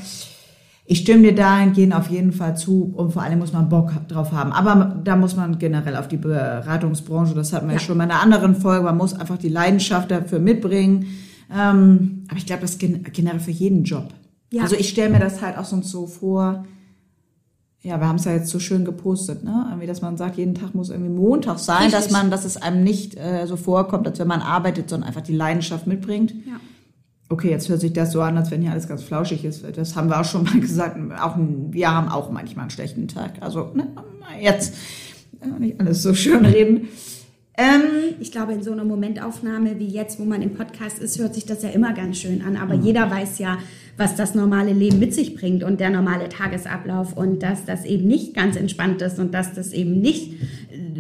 ich 0.91 1.01
stimme 1.01 1.23
dir 1.23 1.35
dahingehend 1.35 1.93
auf 1.95 2.09
jeden 2.09 2.33
Fall 2.33 2.57
zu 2.57 2.95
und 2.97 3.13
vor 3.13 3.21
allem 3.21 3.41
muss 3.41 3.53
man 3.53 3.69
Bock 3.69 3.93
drauf 4.09 4.33
haben. 4.33 4.53
Aber 4.53 4.99
da 5.05 5.17
muss 5.17 5.37
man 5.37 5.59
generell 5.59 5.95
auf 5.97 6.09
die 6.09 6.17
Beratungsbranche, 6.17 7.35
das 7.35 7.53
hatten 7.53 7.67
wir 7.67 7.75
ja. 7.75 7.79
schon 7.79 7.97
in 7.97 8.01
einer 8.01 8.23
anderen 8.23 8.55
Folge, 8.55 8.85
man 8.85 8.97
muss 8.97 9.13
einfach 9.13 9.37
die 9.37 9.51
Leidenschaft 9.51 10.11
dafür 10.11 10.39
mitbringen. 10.39 11.05
Ähm, 11.55 12.25
aber 12.29 12.39
ich 12.39 12.47
glaube, 12.47 12.63
das 12.63 12.77
ist 12.77 12.79
generell 12.79 13.39
für 13.39 13.51
jeden 13.51 13.85
Job. 13.85 14.09
Ja. 14.51 14.63
Also 14.63 14.77
ich 14.77 14.89
stelle 14.89 15.11
mir 15.11 15.21
das 15.21 15.43
halt 15.43 15.59
auch 15.59 15.67
sonst 15.67 15.91
so 15.91 16.07
vor, 16.07 16.65
ja, 17.83 18.01
wir 18.01 18.09
haben 18.09 18.17
es 18.17 18.25
ja 18.25 18.33
jetzt 18.33 18.49
so 18.49 18.59
schön 18.59 18.87
gepostet, 18.87 19.45
ne? 19.45 19.67
Irgendwie, 19.69 19.87
dass 19.87 20.01
man 20.01 20.17
sagt, 20.17 20.39
jeden 20.39 20.55
Tag 20.55 20.75
muss 20.75 20.89
irgendwie 20.89 21.11
Montag 21.11 21.59
sein, 21.59 21.83
Richtig. 21.83 22.01
dass 22.01 22.11
man, 22.11 22.31
dass 22.31 22.47
es 22.47 22.57
einem 22.57 22.83
nicht 22.83 23.15
äh, 23.15 23.45
so 23.47 23.57
vorkommt, 23.57 24.07
als 24.07 24.19
wenn 24.19 24.27
man 24.27 24.41
arbeitet, 24.41 24.89
sondern 24.89 25.09
einfach 25.09 25.21
die 25.21 25.37
Leidenschaft 25.37 25.87
mitbringt. 25.87 26.31
Ja 26.47 26.59
okay, 27.29 27.51
jetzt 27.51 27.69
hört 27.69 27.81
sich 27.81 27.93
das 27.93 28.13
so 28.13 28.21
an, 28.23 28.37
als 28.37 28.51
wenn 28.51 28.63
hier 28.63 28.73
alles 28.73 28.89
ganz 28.89 29.03
flauschig 29.03 29.45
ist. 29.45 29.65
Das 29.77 29.97
haben 29.97 30.09
wir 30.09 30.21
auch 30.21 30.25
schon 30.25 30.45
mal 30.45 30.59
gesagt. 30.61 30.97
Auch, 31.21 31.37
wir 31.37 31.91
haben 31.91 32.09
auch 32.09 32.31
manchmal 32.31 32.65
einen 32.65 32.71
schlechten 32.71 33.09
Tag. 33.09 33.35
Also 33.41 33.73
ne, 33.75 33.89
jetzt 34.41 34.75
nicht 35.59 35.81
alles 35.81 36.03
so 36.03 36.15
schön 36.15 36.45
reden. 36.45 36.89
Ähm, 37.57 38.15
ich 38.21 38.31
glaube, 38.31 38.53
in 38.53 38.63
so 38.63 38.71
einer 38.71 38.85
Momentaufnahme 38.85 39.81
wie 39.81 39.89
jetzt, 39.89 40.21
wo 40.21 40.25
man 40.25 40.43
im 40.43 40.55
Podcast 40.55 41.01
ist, 41.01 41.19
hört 41.19 41.35
sich 41.35 41.45
das 41.45 41.65
ja 41.65 41.71
immer 41.71 41.93
ganz 41.93 42.19
schön 42.19 42.41
an. 42.43 42.57
Aber 42.57 42.77
mhm. 42.77 42.85
jeder 42.85 43.11
weiß 43.11 43.41
ja, 43.41 43.59
was 43.97 44.15
das 44.15 44.37
normale 44.37 44.73
Leben 44.73 45.01
mit 45.01 45.13
sich 45.13 45.35
bringt 45.35 45.65
und 45.65 45.81
der 45.81 45.91
normale 45.91 46.29
Tagesablauf 46.29 47.17
und 47.17 47.43
dass 47.43 47.65
das 47.65 47.85
eben 47.85 48.07
nicht 48.07 48.33
ganz 48.35 48.55
entspannt 48.55 49.03
ist 49.03 49.19
und 49.19 49.35
dass 49.35 49.55
das 49.55 49.73
eben 49.73 50.01
nicht 50.01 50.35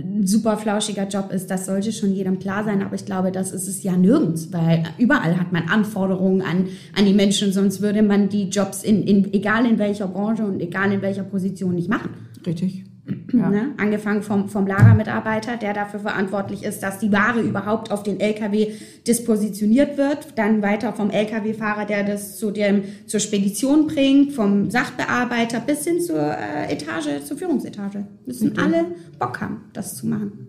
ein 0.02 0.26
super 0.26 0.56
flauschiger 0.56 1.06
Job 1.08 1.30
ist. 1.32 1.50
Das 1.50 1.66
sollte 1.66 1.92
schon 1.92 2.12
jedem 2.12 2.38
klar 2.38 2.64
sein. 2.64 2.82
Aber 2.82 2.94
ich 2.94 3.04
glaube, 3.04 3.32
das 3.32 3.52
ist 3.52 3.68
es 3.68 3.82
ja 3.82 3.96
nirgends, 3.96 4.52
weil 4.52 4.84
überall 4.98 5.38
hat 5.38 5.52
man 5.52 5.68
Anforderungen 5.68 6.42
an, 6.42 6.66
an 6.96 7.04
die 7.04 7.14
Menschen, 7.14 7.52
sonst 7.52 7.80
würde 7.80 8.02
man 8.02 8.28
die 8.28 8.48
Jobs 8.48 8.82
in, 8.82 9.02
in, 9.02 9.32
egal 9.32 9.66
in 9.66 9.78
welcher 9.78 10.08
Branche 10.08 10.44
und 10.44 10.60
egal 10.60 10.92
in 10.92 11.02
welcher 11.02 11.24
Position 11.24 11.74
nicht 11.74 11.88
machen. 11.88 12.10
Richtig. 12.46 12.87
Ja. 13.32 13.50
Ne? 13.50 13.72
Angefangen 13.76 14.22
vom, 14.22 14.48
vom 14.48 14.66
Lagermitarbeiter, 14.66 15.56
der 15.56 15.74
dafür 15.74 16.00
verantwortlich 16.00 16.62
ist, 16.62 16.82
dass 16.82 16.98
die 16.98 17.12
Ware 17.12 17.40
überhaupt 17.40 17.90
auf 17.90 18.02
den 18.02 18.20
LKW 18.20 18.72
dispositioniert 19.06 19.96
wird. 19.96 20.36
Dann 20.36 20.62
weiter 20.62 20.92
vom 20.92 21.10
LKW-Fahrer, 21.10 21.84
der 21.84 22.04
das 22.04 22.38
zu 22.38 22.50
dem, 22.50 22.84
zur 23.06 23.20
Spedition 23.20 23.86
bringt, 23.86 24.32
vom 24.32 24.70
Sachbearbeiter 24.70 25.60
bis 25.60 25.84
hin 25.84 26.00
zur 26.00 26.18
äh, 26.18 26.72
Etage, 26.72 27.24
zur 27.24 27.36
Führungsetage. 27.36 28.06
Müssen 28.26 28.52
okay. 28.52 28.60
alle 28.62 28.84
Bock 29.18 29.40
haben, 29.40 29.62
das 29.72 29.96
zu 29.96 30.06
machen. 30.06 30.46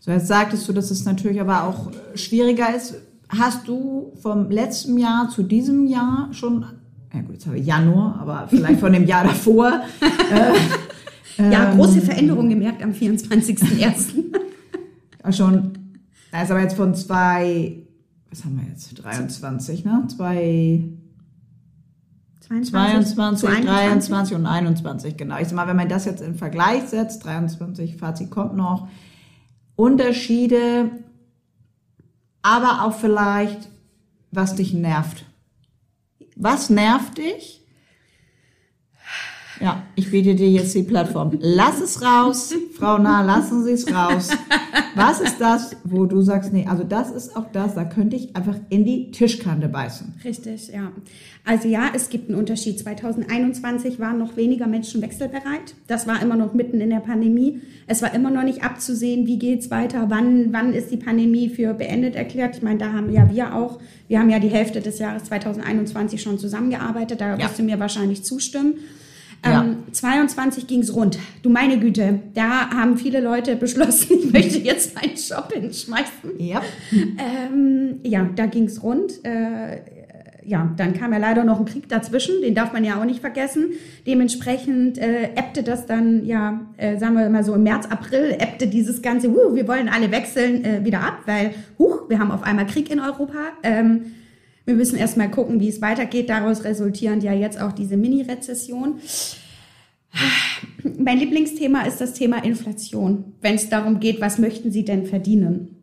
So, 0.00 0.12
jetzt 0.12 0.28
sagtest 0.28 0.68
du, 0.68 0.72
dass 0.72 0.90
es 0.90 1.04
natürlich 1.04 1.40
aber 1.40 1.64
auch 1.64 1.90
schwieriger 2.14 2.74
ist. 2.74 2.94
Hast 3.28 3.68
du 3.68 4.12
vom 4.22 4.50
letzten 4.50 4.96
Jahr 4.96 5.28
zu 5.28 5.42
diesem 5.42 5.86
Jahr 5.86 6.30
schon, 6.32 6.64
ja 7.12 7.20
gut, 7.20 7.34
jetzt 7.34 7.46
habe 7.46 7.58
ich 7.58 7.66
Januar, 7.66 8.18
aber 8.20 8.48
vielleicht 8.48 8.80
von 8.80 8.92
dem 8.92 9.06
Jahr 9.06 9.24
davor, 9.24 9.82
äh, 10.00 10.54
ja, 11.38 11.74
große 11.74 11.98
ähm, 11.98 12.04
Veränderungen 12.04 12.50
gemerkt 12.50 12.82
am 12.82 12.90
24.01. 12.90 15.32
schon, 15.32 15.72
ist 16.42 16.50
aber 16.50 16.60
jetzt 16.60 16.76
von 16.76 16.94
zwei, 16.94 17.76
was 18.30 18.44
haben 18.44 18.60
wir 18.60 18.68
jetzt, 18.68 19.02
23, 19.02 19.84
ne? 19.84 20.04
Zwei, 20.08 20.84
22, 22.40 23.14
22 23.14 23.66
23 23.66 24.36
und 24.36 24.46
21, 24.46 25.16
genau. 25.16 25.38
Ich 25.38 25.48
sag 25.48 25.56
mal, 25.56 25.68
wenn 25.68 25.76
man 25.76 25.88
das 25.88 26.06
jetzt 26.06 26.22
in 26.22 26.34
Vergleich 26.34 26.84
setzt, 26.84 27.24
23, 27.24 27.96
Fazit 27.96 28.30
kommt 28.30 28.56
noch, 28.56 28.88
Unterschiede, 29.76 30.90
aber 32.42 32.84
auch 32.84 32.94
vielleicht, 32.94 33.68
was 34.30 34.54
dich 34.54 34.72
nervt. 34.72 35.24
Was 36.36 36.70
nervt 36.70 37.18
dich? 37.18 37.57
Ja, 39.60 39.82
ich 39.94 40.10
biete 40.10 40.34
dir 40.34 40.48
jetzt 40.48 40.74
die 40.74 40.82
Plattform. 40.82 41.36
Lass 41.40 41.80
es 41.80 42.02
raus, 42.02 42.54
Frau 42.76 42.98
Nah, 42.98 43.22
lassen 43.22 43.64
Sie 43.64 43.72
es 43.72 43.92
raus. 43.92 44.30
Was 44.94 45.20
ist 45.20 45.40
das, 45.40 45.76
wo 45.84 46.06
du 46.06 46.22
sagst, 46.22 46.52
nee, 46.52 46.66
also 46.68 46.84
das 46.84 47.10
ist 47.10 47.36
auch 47.36 47.46
das, 47.52 47.74
da 47.74 47.84
könnte 47.84 48.16
ich 48.16 48.34
einfach 48.34 48.56
in 48.68 48.84
die 48.84 49.10
Tischkante 49.10 49.68
beißen. 49.68 50.14
Richtig, 50.24 50.68
ja. 50.68 50.92
Also 51.44 51.68
ja, 51.68 51.90
es 51.94 52.10
gibt 52.10 52.28
einen 52.28 52.38
Unterschied. 52.38 52.78
2021 52.78 53.98
waren 53.98 54.18
noch 54.18 54.36
weniger 54.36 54.66
Menschen 54.66 55.00
wechselbereit. 55.02 55.74
Das 55.86 56.06
war 56.06 56.20
immer 56.20 56.36
noch 56.36 56.52
mitten 56.52 56.80
in 56.80 56.90
der 56.90 57.00
Pandemie. 57.00 57.60
Es 57.86 58.02
war 58.02 58.14
immer 58.14 58.30
noch 58.30 58.42
nicht 58.42 58.62
abzusehen, 58.62 59.26
wie 59.26 59.38
geht's 59.38 59.70
weiter, 59.70 60.06
wann, 60.08 60.52
wann 60.52 60.74
ist 60.74 60.90
die 60.90 60.96
Pandemie 60.96 61.48
für 61.48 61.74
beendet 61.74 62.16
erklärt. 62.16 62.56
Ich 62.56 62.62
meine, 62.62 62.78
da 62.78 62.92
haben 62.92 63.10
ja 63.12 63.30
wir 63.30 63.54
auch, 63.54 63.78
wir 64.08 64.18
haben 64.18 64.30
ja 64.30 64.40
die 64.40 64.48
Hälfte 64.48 64.80
des 64.80 64.98
Jahres 64.98 65.24
2021 65.24 66.20
schon 66.20 66.38
zusammengearbeitet, 66.38 67.20
da 67.20 67.36
ja. 67.36 67.38
wirst 67.38 67.58
du 67.58 67.62
mir 67.62 67.78
wahrscheinlich 67.80 68.24
zustimmen. 68.24 68.74
Ja. 69.44 69.62
Ähm, 69.62 69.84
22 69.92 70.66
ging's 70.66 70.94
rund. 70.94 71.18
Du 71.42 71.50
meine 71.50 71.78
Güte, 71.78 72.20
da 72.34 72.70
haben 72.70 72.98
viele 72.98 73.20
Leute 73.20 73.56
beschlossen, 73.56 74.18
ich 74.18 74.32
möchte 74.32 74.58
jetzt 74.58 74.94
meinen 74.94 75.14
Job 75.14 75.52
hinschmeißen. 75.52 76.30
Ja, 76.38 76.62
ähm, 76.92 78.00
ja 78.02 78.28
da 78.34 78.46
ging's 78.46 78.82
rund. 78.82 79.24
Äh, 79.24 79.80
ja, 80.48 80.72
dann 80.78 80.94
kam 80.94 81.12
ja 81.12 81.18
leider 81.18 81.44
noch 81.44 81.58
ein 81.60 81.66
Krieg 81.66 81.90
dazwischen, 81.90 82.40
den 82.40 82.54
darf 82.54 82.72
man 82.72 82.82
ja 82.82 82.98
auch 82.98 83.04
nicht 83.04 83.20
vergessen. 83.20 83.72
Dementsprechend 84.06 84.96
äh, 84.96 85.24
ebbte 85.34 85.62
das 85.62 85.84
dann, 85.84 86.24
ja, 86.24 86.60
äh, 86.78 86.96
sagen 86.96 87.16
wir 87.16 87.28
mal 87.28 87.44
so 87.44 87.54
im 87.54 87.64
März, 87.64 87.86
April, 87.86 88.34
ebbte 88.38 88.66
dieses 88.66 89.02
ganze, 89.02 89.28
uh, 89.28 89.54
wir 89.54 89.68
wollen 89.68 89.90
alle 89.90 90.10
wechseln, 90.10 90.64
äh, 90.64 90.84
wieder 90.84 91.00
ab, 91.00 91.18
weil, 91.26 91.50
huch, 91.78 92.08
wir 92.08 92.18
haben 92.18 92.30
auf 92.30 92.42
einmal 92.42 92.66
Krieg 92.66 92.90
in 92.90 92.98
Europa. 92.98 93.38
Ähm, 93.62 94.14
wir 94.68 94.74
müssen 94.74 94.98
erstmal 94.98 95.30
gucken, 95.30 95.60
wie 95.60 95.68
es 95.70 95.80
weitergeht. 95.80 96.28
Daraus 96.28 96.62
resultierend 96.62 97.22
ja 97.22 97.32
jetzt 97.32 97.58
auch 97.58 97.72
diese 97.72 97.96
Mini-Rezession. 97.96 99.00
Mein 100.98 101.18
Lieblingsthema 101.18 101.86
ist 101.86 102.02
das 102.02 102.12
Thema 102.12 102.44
Inflation, 102.44 103.32
wenn 103.40 103.54
es 103.54 103.70
darum 103.70 103.98
geht, 103.98 104.20
was 104.20 104.38
möchten 104.38 104.70
Sie 104.70 104.84
denn 104.84 105.06
verdienen? 105.06 105.82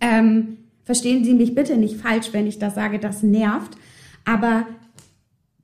Ähm, 0.00 0.56
verstehen 0.82 1.22
Sie 1.22 1.34
mich 1.34 1.54
bitte 1.54 1.76
nicht 1.76 1.98
falsch, 1.98 2.30
wenn 2.32 2.48
ich 2.48 2.58
da 2.58 2.70
sage, 2.70 2.98
das 2.98 3.22
nervt, 3.22 3.76
aber 4.24 4.66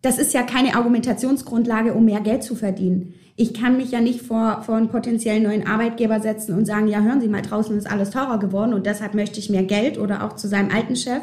das 0.01 0.19
ist 0.19 0.33
ja 0.33 0.45
keine 0.45 0.77
Argumentationsgrundlage, 0.77 1.95
um 1.95 2.05
mehr 2.05 2.21
Geld 2.21 2.45
zu 2.45 2.55
verdienen. 2.55 3.15
Ich 3.35 3.55
kann 3.55 3.77
mich 3.77 3.91
ja 3.91 4.01
nicht 4.01 4.23
vor, 4.23 4.63
vor 4.63 4.77
einen 4.77 4.89
potenziellen 4.89 5.43
neuen 5.43 5.67
Arbeitgeber 5.67 6.21
setzen 6.21 6.57
und 6.57 6.67
sagen, 6.67 6.87
ja, 6.87 7.01
hören 7.01 7.21
Sie 7.21 7.29
mal, 7.29 7.43
draußen 7.43 7.77
ist 7.77 7.91
alles 7.91 8.11
teurer 8.11 8.39
geworden 8.39 8.73
und 8.73 8.87
deshalb 8.87 9.15
möchte 9.15 9.41
ich 9.41 9.51
mehr 9.51 9.65
Geld 9.65 9.99
oder 9.99 10.25
auch 10.25 10.37
zu 10.37 10.47
seinem 10.47 10.71
alten 10.71 10.95
Chef, 10.95 11.23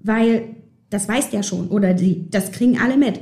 weil 0.00 0.56
das 0.92 1.08
weiß 1.08 1.30
der 1.30 1.42
schon 1.42 1.68
oder 1.68 1.94
die, 1.94 2.30
das 2.30 2.52
kriegen 2.52 2.78
alle 2.78 2.96
mit. 2.96 3.20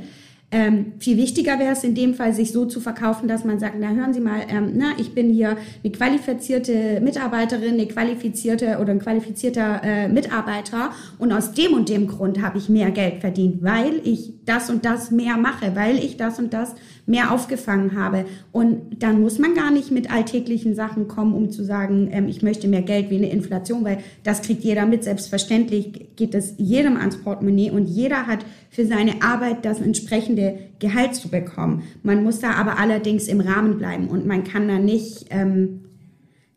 Ähm, 0.53 0.93
viel 0.99 1.15
wichtiger 1.15 1.59
wäre 1.59 1.71
es 1.71 1.85
in 1.85 1.95
dem 1.95 2.13
Fall, 2.13 2.33
sich 2.33 2.51
so 2.51 2.65
zu 2.65 2.81
verkaufen, 2.81 3.29
dass 3.29 3.45
man 3.45 3.57
sagt, 3.57 3.75
na 3.79 3.91
hören 3.91 4.13
Sie 4.13 4.19
mal, 4.19 4.41
ähm, 4.49 4.73
na, 4.75 4.91
ich 4.97 5.15
bin 5.15 5.29
hier 5.29 5.55
eine 5.81 5.93
qualifizierte 5.93 6.99
Mitarbeiterin, 6.99 7.75
eine 7.75 7.87
qualifizierte 7.87 8.79
oder 8.81 8.91
ein 8.91 8.99
qualifizierter 8.99 9.81
äh, 9.81 10.07
Mitarbeiter 10.09 10.91
und 11.19 11.31
aus 11.31 11.53
dem 11.53 11.73
und 11.73 11.87
dem 11.87 12.07
Grund 12.07 12.41
habe 12.41 12.57
ich 12.57 12.67
mehr 12.67 12.91
Geld 12.91 13.21
verdient, 13.21 13.63
weil 13.63 14.01
ich 14.03 14.33
das 14.45 14.69
und 14.69 14.83
das 14.83 15.09
mehr 15.09 15.37
mache, 15.37 15.73
weil 15.73 15.97
ich 15.97 16.17
das 16.17 16.37
und 16.37 16.53
das 16.53 16.75
mehr 17.05 17.31
aufgefangen 17.31 17.95
habe. 17.97 18.25
Und 18.51 19.01
dann 19.03 19.21
muss 19.21 19.39
man 19.39 19.53
gar 19.53 19.71
nicht 19.71 19.91
mit 19.91 20.11
alltäglichen 20.11 20.75
Sachen 20.75 21.07
kommen, 21.07 21.33
um 21.33 21.49
zu 21.49 21.63
sagen, 21.63 22.09
ähm, 22.11 22.27
ich 22.27 22.41
möchte 22.41 22.67
mehr 22.67 22.81
Geld 22.81 23.09
wie 23.09 23.17
eine 23.17 23.29
Inflation, 23.29 23.83
weil 23.83 23.99
das 24.23 24.41
kriegt 24.41 24.63
jeder 24.63 24.85
mit. 24.85 25.03
Selbstverständlich 25.03 26.15
geht 26.15 26.35
es 26.35 26.55
jedem 26.57 26.97
ans 26.97 27.17
Portemonnaie 27.17 27.71
und 27.71 27.85
jeder 27.85 28.27
hat 28.27 28.45
für 28.69 28.85
seine 28.85 29.21
Arbeit 29.21 29.65
das 29.65 29.81
entsprechende 29.81 30.59
Gehalt 30.79 31.15
zu 31.15 31.29
bekommen. 31.29 31.83
Man 32.03 32.23
muss 32.23 32.39
da 32.39 32.51
aber 32.51 32.79
allerdings 32.79 33.27
im 33.27 33.41
Rahmen 33.41 33.77
bleiben 33.77 34.07
und 34.07 34.25
man 34.25 34.43
kann 34.43 34.67
da 34.67 34.77
nicht, 34.79 35.25
ähm, 35.29 35.81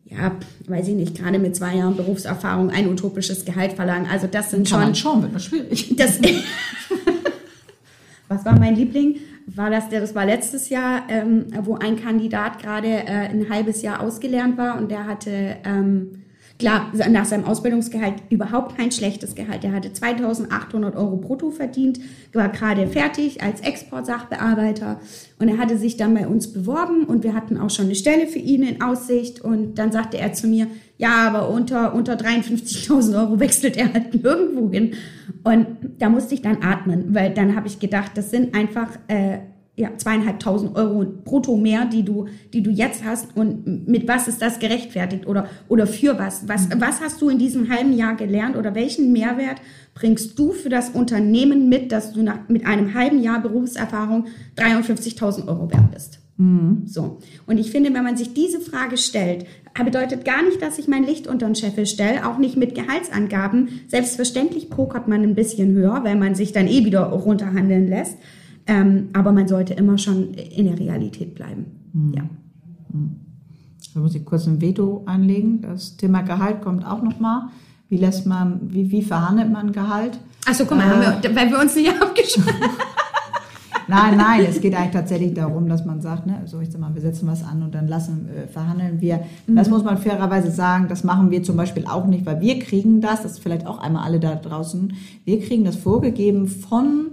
ja, 0.05 0.31
weiß 0.67 0.87
ich 0.87 0.95
nicht, 0.95 1.17
gerade 1.17 1.39
mit 1.39 1.55
zwei 1.55 1.75
Jahren 1.75 1.97
Berufserfahrung 1.97 2.69
ein 2.69 2.87
utopisches 2.87 3.43
Gehalt 3.43 3.73
verlangen. 3.73 4.07
Also 4.09 4.27
das 4.27 4.51
sind 4.51 4.69
Kann 4.69 4.79
schon... 4.79 4.79
man 4.79 4.95
schauen, 4.95 5.21
wird 5.23 5.35
das 5.35 5.45
schwierig. 5.45 5.95
Das, 5.97 6.19
was 8.27 8.45
war 8.45 8.57
mein 8.57 8.75
Liebling? 8.75 9.17
War 9.47 9.69
das, 9.69 9.89
das 9.89 10.15
war 10.15 10.25
letztes 10.25 10.69
Jahr, 10.69 11.03
ähm, 11.07 11.45
wo 11.61 11.75
ein 11.75 11.97
Kandidat 11.97 12.59
gerade 12.59 12.87
äh, 12.87 13.29
ein 13.29 13.49
halbes 13.49 13.83
Jahr 13.83 14.01
ausgelernt 14.01 14.57
war 14.57 14.77
und 14.77 14.89
der 14.89 15.05
hatte 15.05 15.57
ähm, 15.63 16.24
Klar, 16.57 16.93
nach 17.09 17.25
seinem 17.25 17.43
Ausbildungsgehalt 17.43 18.13
überhaupt 18.29 18.77
kein 18.77 18.89
schlechtes 18.89 19.35
Gehalt. 19.35 19.65
Er 19.65 19.73
hatte 19.73 19.91
2800 19.91 20.95
Euro 20.95 21.17
brutto 21.17 21.51
verdient, 21.51 21.99
war 22.31 22.47
gerade 22.47 22.87
fertig 22.87 23.43
als 23.43 23.59
Exportsachbearbeiter 23.59 25.01
und 25.37 25.49
er 25.49 25.57
hatte 25.57 25.77
sich 25.77 25.97
dann 25.97 26.13
bei 26.13 26.27
uns 26.27 26.53
beworben 26.53 27.03
und 27.03 27.25
wir 27.25 27.33
hatten 27.33 27.57
auch 27.57 27.69
schon 27.69 27.85
eine 27.85 27.95
Stelle 27.95 28.27
für 28.27 28.39
ihn 28.39 28.63
in 28.63 28.81
Aussicht 28.81 29.41
und 29.41 29.75
dann 29.75 29.91
sagte 29.91 30.17
er 30.17 30.31
zu 30.31 30.47
mir, 30.47 30.67
ja, 30.97 31.27
aber 31.27 31.49
unter, 31.49 31.93
unter 31.93 32.13
53.000 32.13 33.19
Euro 33.19 33.39
wechselt 33.41 33.75
er 33.75 33.91
halt 33.91 34.13
nirgendwo 34.13 34.71
hin. 34.71 34.93
Und 35.43 35.67
da 35.99 36.07
musste 36.07 36.35
ich 36.35 36.41
dann 36.41 36.63
atmen, 36.63 37.13
weil 37.13 37.33
dann 37.33 37.57
habe 37.57 37.67
ich 37.67 37.79
gedacht, 37.79 38.11
das 38.15 38.31
sind 38.31 38.55
einfach... 38.55 38.89
Äh, 39.07 39.39
ja, 39.77 39.89
zweieinhalbtausend 39.97 40.75
Euro 40.75 41.05
brutto 41.05 41.57
mehr, 41.57 41.85
die 41.85 42.03
du, 42.03 42.27
die 42.53 42.63
du 42.63 42.69
jetzt 42.69 43.03
hast 43.03 43.35
und 43.35 43.87
mit 43.87 44.07
was 44.07 44.27
ist 44.27 44.41
das 44.41 44.59
gerechtfertigt 44.59 45.27
oder, 45.27 45.49
oder 45.67 45.85
für 45.85 46.17
was? 46.17 46.47
Was, 46.47 46.69
mhm. 46.69 46.79
was 46.79 47.01
hast 47.01 47.21
du 47.21 47.29
in 47.29 47.39
diesem 47.39 47.69
halben 47.69 47.93
Jahr 47.93 48.15
gelernt 48.15 48.55
oder 48.55 48.73
welchen 48.73 49.11
Mehrwert 49.11 49.57
bringst 49.93 50.39
du 50.39 50.51
für 50.51 50.69
das 50.69 50.89
Unternehmen 50.89 51.67
mit, 51.67 51.91
dass 51.91 52.13
du 52.13 52.23
nach, 52.23 52.47
mit 52.47 52.65
einem 52.65 52.93
halben 52.93 53.21
Jahr 53.21 53.41
Berufserfahrung 53.41 54.27
53.000 54.57 55.47
Euro 55.47 55.69
wert 55.69 55.91
bist? 55.91 56.19
Mhm. 56.37 56.83
So. 56.85 57.19
Und 57.45 57.57
ich 57.57 57.71
finde, 57.71 57.93
wenn 57.93 58.03
man 58.03 58.17
sich 58.17 58.33
diese 58.33 58.61
Frage 58.61 58.97
stellt, 58.97 59.45
bedeutet 59.83 60.23
gar 60.23 60.41
nicht, 60.41 60.61
dass 60.61 60.79
ich 60.79 60.87
mein 60.87 61.05
Licht 61.05 61.27
unter 61.27 61.47
den 61.47 61.55
Scheffel 61.55 61.85
stelle, 61.85 62.25
auch 62.25 62.37
nicht 62.37 62.55
mit 62.55 62.75
Gehaltsangaben. 62.75 63.81
Selbstverständlich 63.87 64.69
pokert 64.69 65.09
man 65.09 65.21
ein 65.21 65.35
bisschen 65.35 65.73
höher, 65.73 66.01
weil 66.03 66.15
man 66.15 66.33
sich 66.33 66.53
dann 66.53 66.67
eh 66.67 66.85
wieder 66.85 67.03
runterhandeln 67.03 67.89
lässt. 67.89 68.17
Ähm, 68.67 69.09
aber 69.13 69.31
man 69.31 69.47
sollte 69.47 69.73
immer 69.73 69.97
schon 69.97 70.33
in 70.33 70.65
der 70.65 70.79
Realität 70.79 71.35
bleiben. 71.35 71.65
Mhm. 71.93 72.13
Ja. 72.13 72.23
Hm. 72.91 73.15
Da 73.93 73.99
muss 73.99 74.15
ich 74.15 74.25
kurz 74.25 74.47
ein 74.47 74.59
Veto 74.59 75.03
einlegen. 75.05 75.61
Das 75.61 75.97
Thema 75.97 76.21
Gehalt 76.21 76.61
kommt 76.61 76.85
auch 76.85 77.01
nochmal. 77.01 77.43
Wie 77.87 77.97
lässt 77.97 78.25
man, 78.25 78.61
wie, 78.63 78.91
wie 78.91 79.01
verhandelt 79.01 79.51
man 79.51 79.71
Gehalt? 79.71 80.19
Achso, 80.45 80.65
guck 80.65 80.77
mal, 80.77 81.01
äh, 81.01 81.23
wir, 81.23 81.35
weil 81.35 81.49
wir 81.49 81.59
uns 81.59 81.75
nicht 81.75 81.89
abgeschaut 82.01 82.53
Nein, 83.87 84.17
nein, 84.17 84.45
es 84.49 84.61
geht 84.61 84.75
eigentlich 84.75 84.93
tatsächlich 84.93 85.33
darum, 85.33 85.67
dass 85.69 85.85
man 85.85 86.01
sagt, 86.01 86.25
ne, 86.25 86.41
so 86.45 86.59
ich 86.59 86.71
sag 86.71 86.81
mal, 86.81 86.93
wir 86.93 87.01
setzen 87.01 87.27
was 87.27 87.43
an 87.43 87.61
und 87.61 87.75
dann 87.75 87.87
lassen, 87.87 88.27
äh, 88.29 88.47
verhandeln 88.47 88.99
wir. 88.99 89.21
Mhm. 89.45 89.55
Das 89.55 89.69
muss 89.69 89.83
man 89.83 89.97
fairerweise 89.97 90.51
sagen, 90.51 90.87
das 90.87 91.03
machen 91.03 91.29
wir 91.29 91.43
zum 91.43 91.55
Beispiel 91.55 91.85
auch 91.85 92.07
nicht, 92.07 92.25
weil 92.25 92.41
wir 92.41 92.59
kriegen 92.59 93.01
das, 93.01 93.21
das 93.21 93.33
ist 93.33 93.43
vielleicht 93.43 93.67
auch 93.67 93.77
einmal 93.77 94.03
alle 94.03 94.19
da 94.19 94.35
draußen, 94.35 94.93
wir 95.23 95.39
kriegen 95.39 95.63
das 95.63 95.75
vorgegeben 95.75 96.47
von 96.47 97.11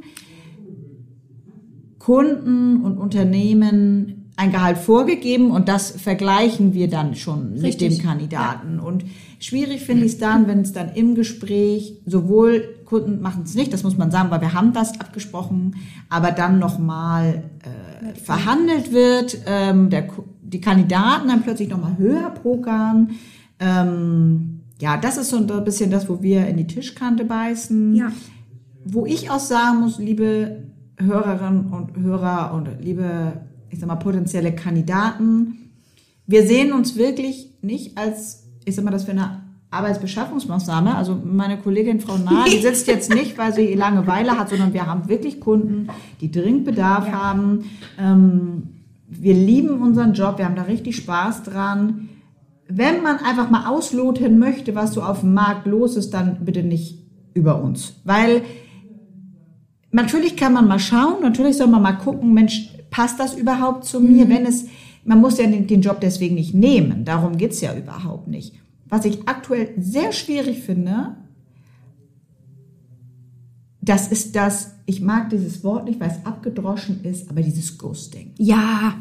Kunden 2.03 2.83
und 2.83 2.99
Unternehmen 2.99 4.31
ein 4.35 4.51
Gehalt 4.51 4.79
vorgegeben 4.79 5.53
und 5.53 5.69
das 5.69 5.93
vergleichen 5.93 6.75
wir 6.75 6.88
dann 6.88 7.15
schon 7.15 7.53
Richtig. 7.53 7.91
mit 7.91 7.99
dem 7.99 8.05
Kandidaten. 8.05 8.77
Ja. 8.79 8.83
Und 8.83 9.05
schwierig 9.38 9.83
finde 9.83 10.07
ich 10.07 10.12
es 10.12 10.19
dann, 10.19 10.49
wenn 10.49 10.62
es 10.62 10.73
dann 10.73 10.93
im 10.95 11.15
Gespräch 11.15 12.01
sowohl 12.05 12.65
Kunden 12.87 13.21
machen 13.21 13.45
es 13.45 13.55
nicht, 13.55 13.73
das 13.73 13.85
muss 13.85 13.97
man 13.97 14.11
sagen, 14.11 14.33
weil 14.33 14.41
wir 14.41 14.53
haben 14.53 14.73
das 14.73 14.99
abgesprochen, 15.01 15.77
aber 16.09 16.33
dann 16.33 16.59
nochmal 16.59 17.45
äh, 17.62 18.19
verhandelt 18.19 18.93
wird, 18.93 19.38
ähm, 19.47 19.88
der, 19.88 20.09
die 20.43 20.61
Kandidaten 20.61 21.29
dann 21.29 21.43
plötzlich 21.43 21.69
nochmal 21.69 21.99
höher 21.99 22.31
pokern. 22.31 23.11
Ähm, 23.61 24.62
ja, 24.81 24.97
das 24.97 25.19
ist 25.19 25.31
so 25.31 25.37
ein 25.37 25.65
bisschen 25.65 25.93
das, 25.93 26.09
wo 26.09 26.21
wir 26.21 26.49
in 26.49 26.57
die 26.57 26.67
Tischkante 26.67 27.25
beißen. 27.25 27.95
Ja. 27.95 28.11
Wo 28.85 29.07
ich 29.07 29.31
auch 29.31 29.38
sagen 29.38 29.79
muss, 29.79 30.01
liebe 30.01 30.72
Hörerinnen 31.05 31.73
und 31.73 31.97
Hörer 31.97 32.53
und 32.55 32.69
liebe, 32.81 33.41
ich 33.71 33.79
sag 33.79 33.88
mal, 33.88 33.97
potenzielle 33.97 34.55
Kandidaten, 34.55 35.71
wir 36.27 36.47
sehen 36.47 36.73
uns 36.73 36.97
wirklich 36.97 37.51
nicht 37.62 37.99
als, 37.99 38.45
ich 38.65 38.75
sag 38.75 38.85
mal, 38.85 38.91
das 38.91 39.05
für 39.05 39.11
eine 39.11 39.43
Arbeitsbeschaffungsmaßnahme. 39.71 40.95
Also 40.95 41.19
meine 41.25 41.59
Kollegin 41.59 42.01
Frau 42.01 42.19
Nahe, 42.19 42.49
die 42.49 42.59
sitzt 42.62 42.87
jetzt 42.87 43.12
nicht, 43.12 43.38
weil 43.38 43.55
sie 43.55 43.75
Langeweile 43.75 44.38
hat, 44.38 44.51
sondern 44.51 44.73
wir 44.73 44.87
haben 44.87 45.09
wirklich 45.09 45.41
Kunden, 45.41 45.88
die 46.21 46.31
dringend 46.31 46.65
Bedarf 46.65 47.07
ja. 47.07 47.12
haben. 47.12 47.65
Ähm, 47.99 48.62
wir 49.09 49.35
lieben 49.35 49.81
unseren 49.83 50.15
Job, 50.15 50.38
wir 50.38 50.45
haben 50.45 50.57
da 50.57 50.62
richtig 50.62 50.97
Spaß 50.97 51.43
dran. 51.43 52.09
Wenn 52.69 53.03
man 53.03 53.17
einfach 53.19 53.51
mal 53.51 53.67
ausloten 53.67 54.38
möchte, 54.38 54.75
was 54.75 54.95
so 54.95 55.03
auf 55.03 55.21
dem 55.21 55.35
Markt 55.35 55.67
los 55.67 55.97
ist, 55.97 56.15
dann 56.15 56.45
bitte 56.45 56.62
nicht 56.62 56.99
über 57.35 57.62
uns. 57.62 57.95
Weil 58.05 58.43
natürlich 59.92 60.37
kann 60.37 60.55
man 60.55 60.66
mal 60.66 60.78
schauen, 60.78 61.22
natürlich 61.22 61.57
soll 61.57 61.68
man 61.68 61.83
mal 61.83 61.92
gucken, 61.92 62.35
Mensch, 62.35 62.70
passt 62.90 63.20
das 63.20 63.35
überhaupt 63.35 63.85
zu 63.85 64.00
mir? 64.00 64.26
Mhm. 64.26 64.31
Wenn 64.31 64.46
es, 64.46 64.66
man 65.05 65.20
muss 65.20 65.38
ja 65.38 65.46
den, 65.46 65.66
den 65.66 65.83
Job 65.83 66.00
deswegen 66.00 66.35
nicht 66.35 66.55
nehmen, 66.55 67.05
darum 67.05 67.37
geht's 67.37 67.61
ja 67.61 67.76
überhaupt 67.76 68.28
nicht. 68.28 68.55
Was 68.87 69.05
ich 69.05 69.26
aktuell 69.26 69.72
sehr 69.78 70.12
schwierig 70.12 70.61
finde, 70.61 71.16
das 73.81 74.09
ist 74.09 74.37
das, 74.37 74.76
ich 74.87 75.00
mag 75.00 75.31
dieses 75.31 75.64
Wort 75.64 75.87
nicht, 75.87 75.98
weil 75.98 76.11
es 76.11 76.24
abgedroschen 76.24 77.02
ist, 77.05 77.28
aber 77.31 77.42
dieses 77.42 77.78
Ghosting. 77.78 78.33
Ja, 78.38 78.94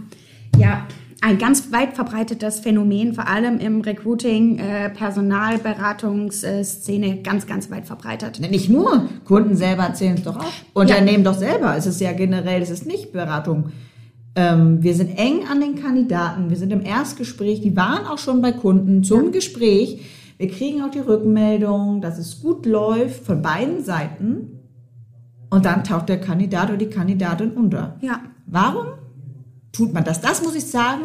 ja, 0.57 0.87
ein 1.21 1.37
ganz 1.37 1.71
weit 1.71 1.93
verbreitetes 1.93 2.59
Phänomen, 2.61 3.13
vor 3.13 3.27
allem 3.27 3.59
im 3.59 3.81
Recruiting, 3.81 4.57
äh, 4.57 4.89
Personalberatungsszene, 4.89 7.21
ganz, 7.21 7.45
ganz 7.45 7.69
weit 7.69 7.85
verbreitet. 7.85 8.39
Nicht 8.39 8.69
nur, 8.69 9.07
Kunden 9.23 9.55
selber 9.55 9.83
erzählen 9.83 10.15
es 10.15 10.23
doch 10.23 10.37
auch. 10.37 10.51
Unternehmen 10.73 11.23
ja. 11.23 11.31
doch 11.31 11.37
selber. 11.37 11.77
Es 11.77 11.85
ist 11.85 12.01
ja 12.01 12.13
generell, 12.13 12.63
es 12.63 12.71
ist 12.71 12.87
nicht 12.87 13.13
Beratung. 13.13 13.65
Ähm, 14.33 14.81
wir 14.81 14.95
sind 14.95 15.15
eng 15.17 15.41
an 15.49 15.59
den 15.61 15.75
Kandidaten, 15.75 16.49
wir 16.49 16.57
sind 16.57 16.73
im 16.73 16.81
Erstgespräch, 16.81 17.61
die 17.61 17.75
waren 17.75 18.07
auch 18.07 18.17
schon 18.17 18.41
bei 18.41 18.51
Kunden 18.51 19.03
zum 19.03 19.25
ja. 19.25 19.31
Gespräch. 19.31 20.01
Wir 20.37 20.47
kriegen 20.47 20.81
auch 20.81 20.89
die 20.89 20.99
Rückmeldung, 20.99 22.01
dass 22.01 22.17
es 22.17 22.41
gut 22.41 22.65
läuft 22.65 23.25
von 23.25 23.43
beiden 23.43 23.83
Seiten. 23.83 24.57
Und 25.51 25.65
dann 25.65 25.83
taucht 25.83 26.09
der 26.09 26.19
Kandidat 26.19 26.69
oder 26.69 26.77
die 26.77 26.89
Kandidatin 26.89 27.51
unter. 27.51 27.97
Ja. 28.01 28.21
Warum? 28.47 28.87
Tut 29.81 29.93
man 29.93 30.03
das. 30.03 30.21
Das 30.21 30.43
muss 30.43 30.55
ich 30.55 30.65
sagen. 30.65 31.03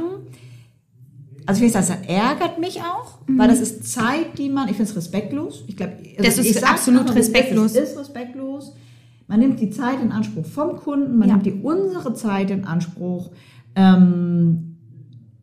Also 1.47 1.65
ich 1.65 1.73
finde, 1.73 1.87
das 1.87 2.09
ärgert 2.09 2.59
mich 2.59 2.81
auch, 2.81 3.21
mhm. 3.27 3.39
weil 3.39 3.49
das 3.49 3.61
ist 3.61 3.91
Zeit, 3.91 4.37
die 4.37 4.51
man, 4.51 4.69
ich 4.69 4.77
finde 4.77 4.91
es 4.91 4.97
respektlos. 4.97 5.65
Ich 5.69 5.77
glaube, 5.77 5.93
also 6.19 6.23
das 6.23 6.39
ist 6.39 6.69
absolut 6.69 7.15
respektlos. 7.15 7.73
Das 7.73 7.91
ist 7.91 7.99
respektlos. 7.99 8.75
Man 9.29 9.41
nimmt 9.41 9.61
die 9.61 9.71
Zeit 9.71 10.03
in 10.03 10.13
Anspruch 10.13 10.45
vom 10.45 10.77
Kunden, 10.77 11.19
man 11.19 11.29
Ja. 11.29 11.35
nimmt 11.35 11.47
die 11.47 11.53
unsere 11.53 12.15
Zeit 12.15 12.51
in 12.51 12.65
Anspruch. 12.65 13.31
Ähm, 13.77 14.77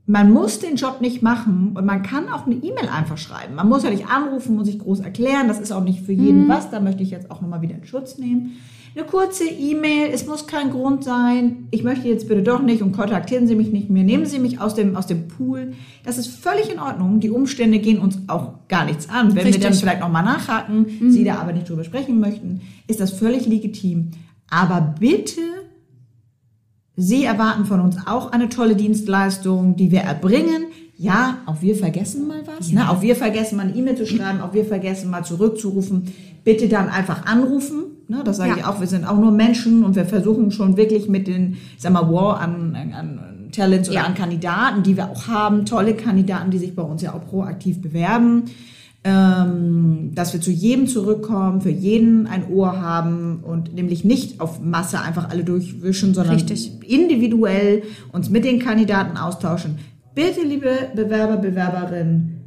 man 0.06 0.32
muss 0.32 0.60
den 0.60 0.76
Job 0.76 1.00
nicht 1.00 1.22
machen 1.22 1.72
und 1.76 1.86
man 1.86 2.04
kann 2.04 2.28
auch 2.28 2.46
eine 2.46 2.56
E-Mail 2.56 2.90
einfach 2.90 3.18
schreiben. 3.18 3.56
Man 3.56 3.70
muss 3.70 3.84
ja 3.84 3.90
nicht 3.90 4.08
anrufen 4.08 4.58
und 4.58 4.66
sich 4.66 4.78
groß 4.78 5.00
erklären. 5.00 5.48
Das 5.48 5.60
ist 5.62 5.72
auch 5.72 5.84
nicht 5.84 6.02
für 6.02 6.12
jeden 6.12 6.50
was. 6.50 6.70
Da 6.70 6.82
möchte 6.82 7.04
ich 7.04 7.12
jetzt 7.12 7.32
auch 7.32 7.40
nochmal 7.42 7.62
wieder 7.62 7.76
in 7.76 7.86
Schutz 7.86 8.18
nehmen. 8.18 8.58
Eine 8.96 9.06
kurze 9.06 9.46
E-Mail, 9.46 10.12
es 10.14 10.28
muss 10.28 10.46
kein 10.46 10.70
Grund 10.70 11.04
sein. 11.04 11.68
Ich 11.72 11.84
möchte 11.84 12.08
jetzt 12.08 12.28
bitte 12.28 12.44
doch 12.44 12.62
nicht 12.62 12.84
und 12.84 12.92
kontaktieren 12.92 13.48
Sie 13.48 13.56
mich 13.56 13.72
nicht 13.72 13.90
mehr. 13.90 14.04
Nehmen 14.04 14.28
Sie 14.28 14.38
mich 14.38 14.62
aus 14.62 14.76
dem, 14.76 14.96
aus 14.96 15.08
dem 15.08 15.28
Pool. 15.28 15.74
Das 16.04 16.20
ist 16.20 16.28
völlig 16.28 16.72
in 16.72 16.80
Ordnung. 16.80 17.20
Die 17.20 17.32
Umstände 17.32 17.80
gehen 17.80 17.98
uns 17.98 18.20
auch 18.28 18.68
gar 18.68 18.86
nichts 18.86 19.10
an. 19.10 19.30
Wenn 19.30 19.38
wir 19.38 19.46
Richtig. 19.46 19.64
dann 19.64 19.74
vielleicht 19.74 20.00
nochmal 20.00 20.24
nachhaken, 20.24 21.10
Sie 21.10 21.24
da 21.24 21.38
aber 21.38 21.54
nicht 21.54 21.68
drüber 21.68 21.84
sprechen 21.84 22.20
möchten, 22.20 22.62
ist 22.88 23.00
das 23.00 23.12
völlig 23.12 23.48
legitim. 23.48 24.12
Aber 24.48 24.96
bitte 25.00 25.42
Sie 26.96 27.24
erwarten 27.24 27.66
von 27.66 27.80
uns 27.80 27.98
auch 28.06 28.32
eine 28.32 28.50
tolle 28.50 28.76
Dienstleistung, 28.76 29.76
die 29.76 29.92
wir 29.92 30.02
erbringen. 30.02 30.66
Ja, 30.96 31.40
auch 31.48 31.64
wir 31.64 31.76
vergessen 31.76 32.28
mal 32.28 32.44
was. 32.46 32.72
Ne? 32.72 32.88
Auch 32.88 33.02
wir 33.02 33.16
vergessen 33.16 33.58
mal 33.58 33.64
eine 33.64 33.76
E-Mail 33.76 33.96
zu 33.96 34.06
schreiben, 34.06 34.42
auch 34.42 34.54
wir 34.54 34.66
vergessen 34.66 35.10
mal 35.10 35.24
zurückzurufen. 35.24 36.14
Bitte 36.44 36.68
dann 36.68 36.90
einfach 36.90 37.26
anrufen. 37.26 37.93
Ne? 38.08 38.22
Das 38.26 38.38
sage 38.38 38.52
Ja. 38.52 38.58
ich 38.58 38.66
auch. 38.66 38.80
Wir 38.80 38.88
sind 38.88 39.06
auch 39.06 39.18
nur 39.18 39.32
Menschen 39.32 39.84
und 39.84 39.96
wir 39.96 40.06
versuchen 40.06 40.52
schon 40.52 40.78
wirklich 40.78 41.08
mit 41.08 41.28
den, 41.28 41.54
ich 41.76 41.82
sag 41.82 41.94
mal, 41.94 42.12
War 42.12 42.40
an, 42.40 42.76
an, 42.76 43.20
Talents 43.52 43.90
oder 43.90 44.00
Ja. 44.00 44.04
an 44.06 44.16
Kandidaten, 44.16 44.84
die 44.84 44.98
wir 44.98 45.10
auch 45.10 45.28
haben, 45.28 45.66
tolle 45.66 45.94
Kandidaten, 45.96 46.52
die 46.52 46.58
sich 46.58 46.76
bei 46.76 46.84
uns 46.84 47.02
ja 47.02 47.14
auch 47.14 47.26
proaktiv 47.26 47.82
bewerben 47.82 48.44
ähm, 49.04 50.12
dass 50.16 50.34
wir 50.34 50.40
zu 50.40 50.52
jedem 50.52 50.88
zurückkommen, 50.88 51.62
für 51.62 51.70
jeden 51.70 52.26
ein 52.28 52.50
Ohr 52.50 52.80
haben 52.82 53.42
und 53.44 53.74
nämlich 53.74 54.06
nicht 54.06 54.40
auf 54.40 54.62
Masse 54.62 55.02
einfach 55.02 55.30
alle 55.30 55.44
durchwischen, 55.44 56.14
sondern 56.14 56.36
Richtig. 56.36 56.72
individuell 56.88 57.84
uns 58.14 58.30
mit 58.30 58.46
den 58.46 58.60
Kandidaten 58.60 59.18
austauschen. 59.18 59.80
Bitte, 60.16 60.42
liebe 60.42 60.70
Bewerber, 60.96 61.38
Bewerberinnen, 61.38 62.44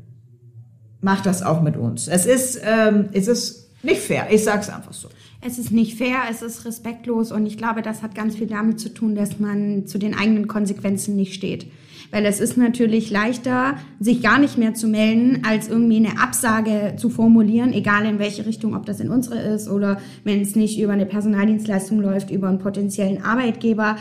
macht 1.02 1.26
das 1.26 1.42
auch 1.42 1.60
mit 1.60 1.76
uns. 1.76 2.08
Es 2.08 2.24
ist, 2.24 2.60
ähm, 2.64 3.10
es 3.12 3.28
ist 3.28 3.70
nicht 3.82 4.00
fair. 4.00 4.28
Ich 4.30 4.42
sag's 4.44 4.70
einfach 4.70 4.92
so. 4.94 5.08
Es 5.46 5.58
ist 5.58 5.70
nicht 5.70 5.96
fair, 5.96 6.22
es 6.28 6.42
ist 6.42 6.64
respektlos 6.64 7.30
und 7.30 7.46
ich 7.46 7.56
glaube, 7.56 7.80
das 7.80 8.02
hat 8.02 8.16
ganz 8.16 8.34
viel 8.34 8.48
damit 8.48 8.80
zu 8.80 8.92
tun, 8.92 9.14
dass 9.14 9.38
man 9.38 9.86
zu 9.86 9.96
den 9.96 10.12
eigenen 10.12 10.48
Konsequenzen 10.48 11.14
nicht 11.14 11.34
steht. 11.34 11.66
Weil 12.10 12.26
es 12.26 12.40
ist 12.40 12.56
natürlich 12.56 13.10
leichter, 13.10 13.76
sich 14.00 14.22
gar 14.22 14.40
nicht 14.40 14.58
mehr 14.58 14.74
zu 14.74 14.88
melden, 14.88 15.42
als 15.46 15.68
irgendwie 15.68 15.98
eine 15.98 16.20
Absage 16.20 16.94
zu 16.96 17.10
formulieren, 17.10 17.72
egal 17.72 18.06
in 18.06 18.18
welche 18.18 18.44
Richtung, 18.44 18.74
ob 18.74 18.86
das 18.86 18.98
in 18.98 19.08
unsere 19.08 19.38
ist 19.38 19.68
oder 19.68 20.00
wenn 20.24 20.40
es 20.40 20.56
nicht 20.56 20.80
über 20.80 20.92
eine 20.92 21.06
Personaldienstleistung 21.06 22.00
läuft, 22.00 22.32
über 22.32 22.48
einen 22.48 22.58
potenziellen 22.58 23.22
Arbeitgeber. 23.22 23.98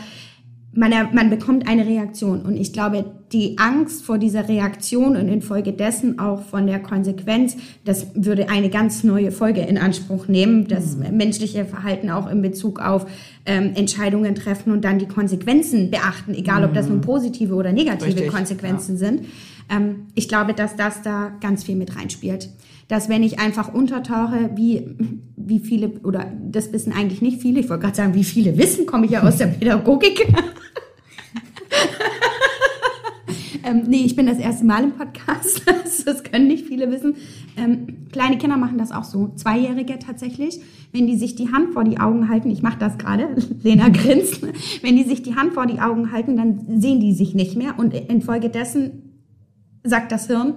Man, 0.76 0.92
man 1.12 1.30
bekommt 1.30 1.66
eine 1.66 1.86
Reaktion. 1.86 2.42
Und 2.42 2.56
ich 2.56 2.72
glaube, 2.72 3.04
die 3.32 3.58
Angst 3.58 4.04
vor 4.04 4.18
dieser 4.18 4.48
Reaktion 4.48 5.16
und 5.16 5.28
infolgedessen 5.28 6.18
auch 6.18 6.42
von 6.42 6.66
der 6.66 6.80
Konsequenz, 6.80 7.56
das 7.84 8.08
würde 8.14 8.48
eine 8.50 8.68
ganz 8.68 9.02
neue 9.02 9.32
Folge 9.32 9.62
in 9.62 9.78
Anspruch 9.78 10.28
nehmen, 10.28 10.68
das 10.68 10.96
menschliche 10.96 11.64
Verhalten 11.64 12.10
auch 12.10 12.30
in 12.30 12.42
Bezug 12.42 12.80
auf 12.80 13.06
ähm, 13.46 13.72
Entscheidungen 13.74 14.34
treffen 14.34 14.72
und 14.72 14.84
dann 14.84 14.98
die 14.98 15.08
Konsequenzen 15.08 15.90
beachten, 15.90 16.34
egal 16.34 16.64
ob 16.64 16.74
das 16.74 16.88
nun 16.88 17.00
positive 17.00 17.54
oder 17.54 17.72
negative 17.72 18.10
Richtig, 18.10 18.28
Konsequenzen 18.28 18.96
sind. 18.96 19.22
Ähm, 19.68 20.06
ich 20.14 20.28
glaube, 20.28 20.54
dass 20.54 20.76
das 20.76 21.02
da 21.02 21.32
ganz 21.40 21.64
viel 21.64 21.76
mit 21.76 21.96
reinspielt. 21.96 22.50
Dass 22.88 23.08
wenn 23.08 23.22
ich 23.22 23.38
einfach 23.40 23.72
untertauche, 23.74 24.50
wie, 24.54 24.96
wie 25.36 25.58
viele, 25.58 25.88
oder 26.04 26.30
das 26.40 26.72
wissen 26.72 26.92
eigentlich 26.92 27.20
nicht 27.20 27.42
viele, 27.42 27.60
ich 27.60 27.68
wollte 27.68 27.82
gerade 27.84 27.96
sagen, 27.96 28.14
wie 28.14 28.24
viele 28.24 28.56
wissen, 28.58 28.86
komme 28.86 29.06
ich 29.06 29.12
ja 29.12 29.22
aus 29.22 29.38
der 29.38 29.46
Pädagogik. 29.48 30.26
ähm, 33.64 33.82
nee, 33.88 34.04
ich 34.04 34.14
bin 34.14 34.26
das 34.26 34.38
erste 34.38 34.64
Mal 34.64 34.84
im 34.84 34.92
Podcast, 34.92 35.62
das 36.06 36.22
können 36.22 36.46
nicht 36.46 36.66
viele 36.66 36.88
wissen. 36.92 37.16
Ähm, 37.56 38.06
kleine 38.12 38.38
Kinder 38.38 38.56
machen 38.56 38.78
das 38.78 38.92
auch 38.92 39.02
so, 39.02 39.32
Zweijährige 39.34 39.98
tatsächlich. 39.98 40.60
Wenn 40.92 41.08
die 41.08 41.16
sich 41.16 41.34
die 41.34 41.50
Hand 41.50 41.72
vor 41.72 41.82
die 41.82 41.98
Augen 41.98 42.28
halten, 42.28 42.50
ich 42.50 42.62
mache 42.62 42.78
das 42.78 42.98
gerade, 42.98 43.34
Lena 43.64 43.88
grinst, 43.88 44.42
wenn 44.82 44.96
die 44.96 45.02
sich 45.02 45.24
die 45.24 45.34
Hand 45.34 45.54
vor 45.54 45.66
die 45.66 45.80
Augen 45.80 46.12
halten, 46.12 46.36
dann 46.36 46.80
sehen 46.80 47.00
die 47.00 47.14
sich 47.14 47.34
nicht 47.34 47.56
mehr 47.56 47.78
und 47.78 47.92
infolgedessen 47.94 49.05
sagt 49.88 50.12
das 50.12 50.26
Hirn, 50.26 50.54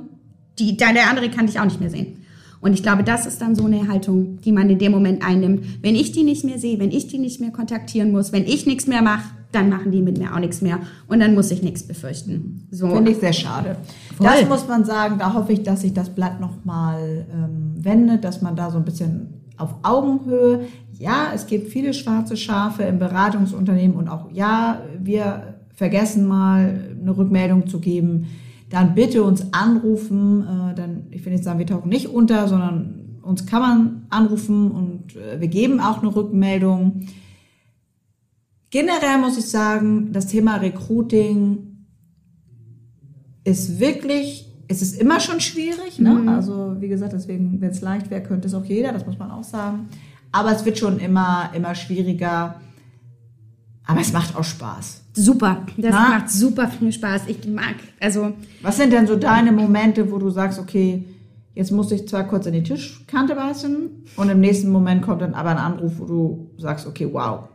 die, 0.57 0.77
der 0.77 0.93
der 0.93 1.09
andere 1.09 1.29
kann 1.29 1.47
dich 1.47 1.59
auch 1.59 1.65
nicht 1.65 1.79
mehr 1.79 1.89
sehen. 1.89 2.17
Und 2.61 2.73
ich 2.73 2.83
glaube, 2.83 3.03
das 3.03 3.25
ist 3.25 3.41
dann 3.41 3.55
so 3.55 3.65
eine 3.65 3.87
Haltung, 3.87 4.41
die 4.41 4.51
man 4.51 4.69
in 4.69 4.79
dem 4.79 4.91
Moment 4.91 5.25
einnimmt. 5.25 5.63
Wenn 5.81 5.95
ich 5.95 6.11
die 6.11 6.23
nicht 6.23 6.43
mehr 6.43 6.59
sehe, 6.59 6.77
wenn 6.79 6.91
ich 6.91 7.07
die 7.07 7.17
nicht 7.17 7.39
mehr 7.39 7.51
kontaktieren 7.51 8.11
muss, 8.11 8.33
wenn 8.33 8.45
ich 8.45 8.65
nichts 8.65 8.85
mehr 8.85 9.01
mache, 9.01 9.29
dann 9.51 9.69
machen 9.69 9.91
die 9.91 10.01
mit 10.01 10.17
mir 10.17 10.33
auch 10.33 10.39
nichts 10.39 10.61
mehr. 10.61 10.79
Und 11.07 11.21
dann 11.21 11.33
muss 11.33 11.51
ich 11.51 11.63
nichts 11.63 11.83
befürchten. 11.83 12.67
So. 12.69 12.89
Finde 12.89 13.11
ich 13.11 13.17
sehr 13.17 13.33
schade. 13.33 13.77
Voll. 14.17 14.27
Das 14.27 14.47
muss 14.47 14.67
man 14.67 14.83
sagen, 14.83 15.17
da 15.17 15.33
hoffe 15.33 15.53
ich, 15.53 15.63
dass 15.63 15.81
sich 15.81 15.93
das 15.93 16.09
Blatt 16.09 16.39
nochmal 16.39 17.25
ähm, 17.33 17.73
wendet, 17.77 18.23
dass 18.23 18.41
man 18.41 18.55
da 18.55 18.69
so 18.69 18.77
ein 18.77 18.85
bisschen 18.85 19.33
auf 19.57 19.75
Augenhöhe, 19.83 20.67
ja, 20.97 21.31
es 21.33 21.47
gibt 21.47 21.69
viele 21.69 21.93
schwarze 21.93 22.37
Schafe 22.37 22.83
im 22.83 22.99
Beratungsunternehmen 22.99 23.95
und 23.95 24.07
auch, 24.07 24.31
ja, 24.31 24.81
wir 25.01 25.55
vergessen 25.73 26.27
mal 26.27 26.91
eine 27.01 27.17
Rückmeldung 27.17 27.67
zu 27.67 27.79
geben, 27.79 28.27
dann 28.69 28.95
bitte 28.95 29.23
uns 29.23 29.53
anrufen, 29.53 30.43
äh, 30.43 30.75
dann, 30.75 31.07
ich 31.11 31.25
will 31.25 31.33
nicht 31.33 31.43
sagen, 31.43 31.59
wir 31.59 31.65
tauchen 31.65 31.89
nicht 31.89 32.07
unter, 32.07 32.47
sondern 32.47 33.19
uns 33.21 33.45
kann 33.45 33.61
man 33.61 34.05
anrufen 34.09 34.71
und 34.71 35.15
äh, 35.15 35.39
wir 35.39 35.47
geben 35.47 35.79
auch 35.79 36.01
eine 36.01 36.15
Rückmeldung. 36.15 37.07
Generell 38.69 39.17
muss 39.19 39.37
ich 39.37 39.45
sagen, 39.45 40.11
das 40.13 40.27
Thema 40.27 40.57
Recruiting 40.57 41.85
ist 43.43 43.79
wirklich, 43.79 44.53
es 44.67 44.81
ist 44.83 44.99
immer 45.01 45.19
schon 45.19 45.39
schwierig. 45.39 45.99
Ne? 45.99 46.23
Also 46.27 46.75
wie 46.79 46.87
gesagt, 46.87 47.13
deswegen, 47.13 47.59
wenn 47.61 47.71
es 47.71 47.81
leicht 47.81 48.11
wäre, 48.11 48.21
könnte 48.21 48.47
es 48.47 48.53
auch 48.53 48.65
jeder, 48.65 48.93
das 48.93 49.05
muss 49.07 49.17
man 49.17 49.31
auch 49.31 49.43
sagen. 49.43 49.89
Aber 50.31 50.51
es 50.51 50.65
wird 50.65 50.77
schon 50.77 50.99
immer, 50.99 51.49
immer 51.55 51.73
schwieriger. 51.73 52.61
Aber 53.85 54.01
es 54.01 54.13
macht 54.13 54.35
auch 54.35 54.43
Spaß. 54.43 55.05
Super. 55.13 55.65
Das 55.77 55.91
Na? 55.93 56.09
macht 56.09 56.29
super 56.29 56.67
viel 56.67 56.91
Spaß. 56.91 57.23
Ich 57.27 57.47
mag, 57.47 57.75
also 57.99 58.33
Was 58.61 58.77
sind 58.77 58.93
denn 58.93 59.07
so 59.07 59.15
deine 59.15 59.51
Momente, 59.51 60.11
wo 60.11 60.17
du 60.17 60.29
sagst, 60.29 60.59
okay, 60.59 61.05
jetzt 61.55 61.71
muss 61.71 61.91
ich 61.91 62.07
zwar 62.07 62.25
kurz 62.25 62.45
in 62.45 62.53
die 62.53 62.63
Tischkante 62.63 63.35
beißen 63.35 63.89
und 64.15 64.29
im 64.29 64.39
nächsten 64.39 64.71
Moment 64.71 65.01
kommt 65.01 65.21
dann 65.21 65.33
aber 65.33 65.49
ein 65.49 65.57
Anruf, 65.57 65.93
wo 65.97 66.05
du 66.05 66.51
sagst, 66.57 66.87
okay, 66.87 67.07
wow. 67.11 67.49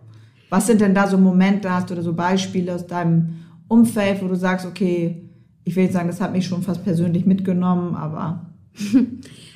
Was 0.51 0.67
sind 0.67 0.81
denn 0.81 0.95
da 0.95 1.07
so 1.07 1.17
Momente, 1.19 1.71
hast 1.71 1.91
du 1.91 1.95
da 1.95 2.03
so 2.03 2.13
Beispiele 2.13 2.75
aus 2.75 2.87
deinem 2.87 3.37
Umfeld, 3.69 4.23
wo 4.23 4.29
du 4.29 4.37
sagst, 4.37 4.67
okay, 4.67 5.29
ich 5.65 5.75
will 5.75 5.85
nicht 5.85 5.95
sagen, 5.95 6.09
das 6.09 6.21
hat 6.21 6.33
mich 6.33 6.47
schon 6.47 6.63
fast 6.63 6.85
persönlich 6.85 7.25
mitgenommen, 7.25 7.95
aber 7.95 8.51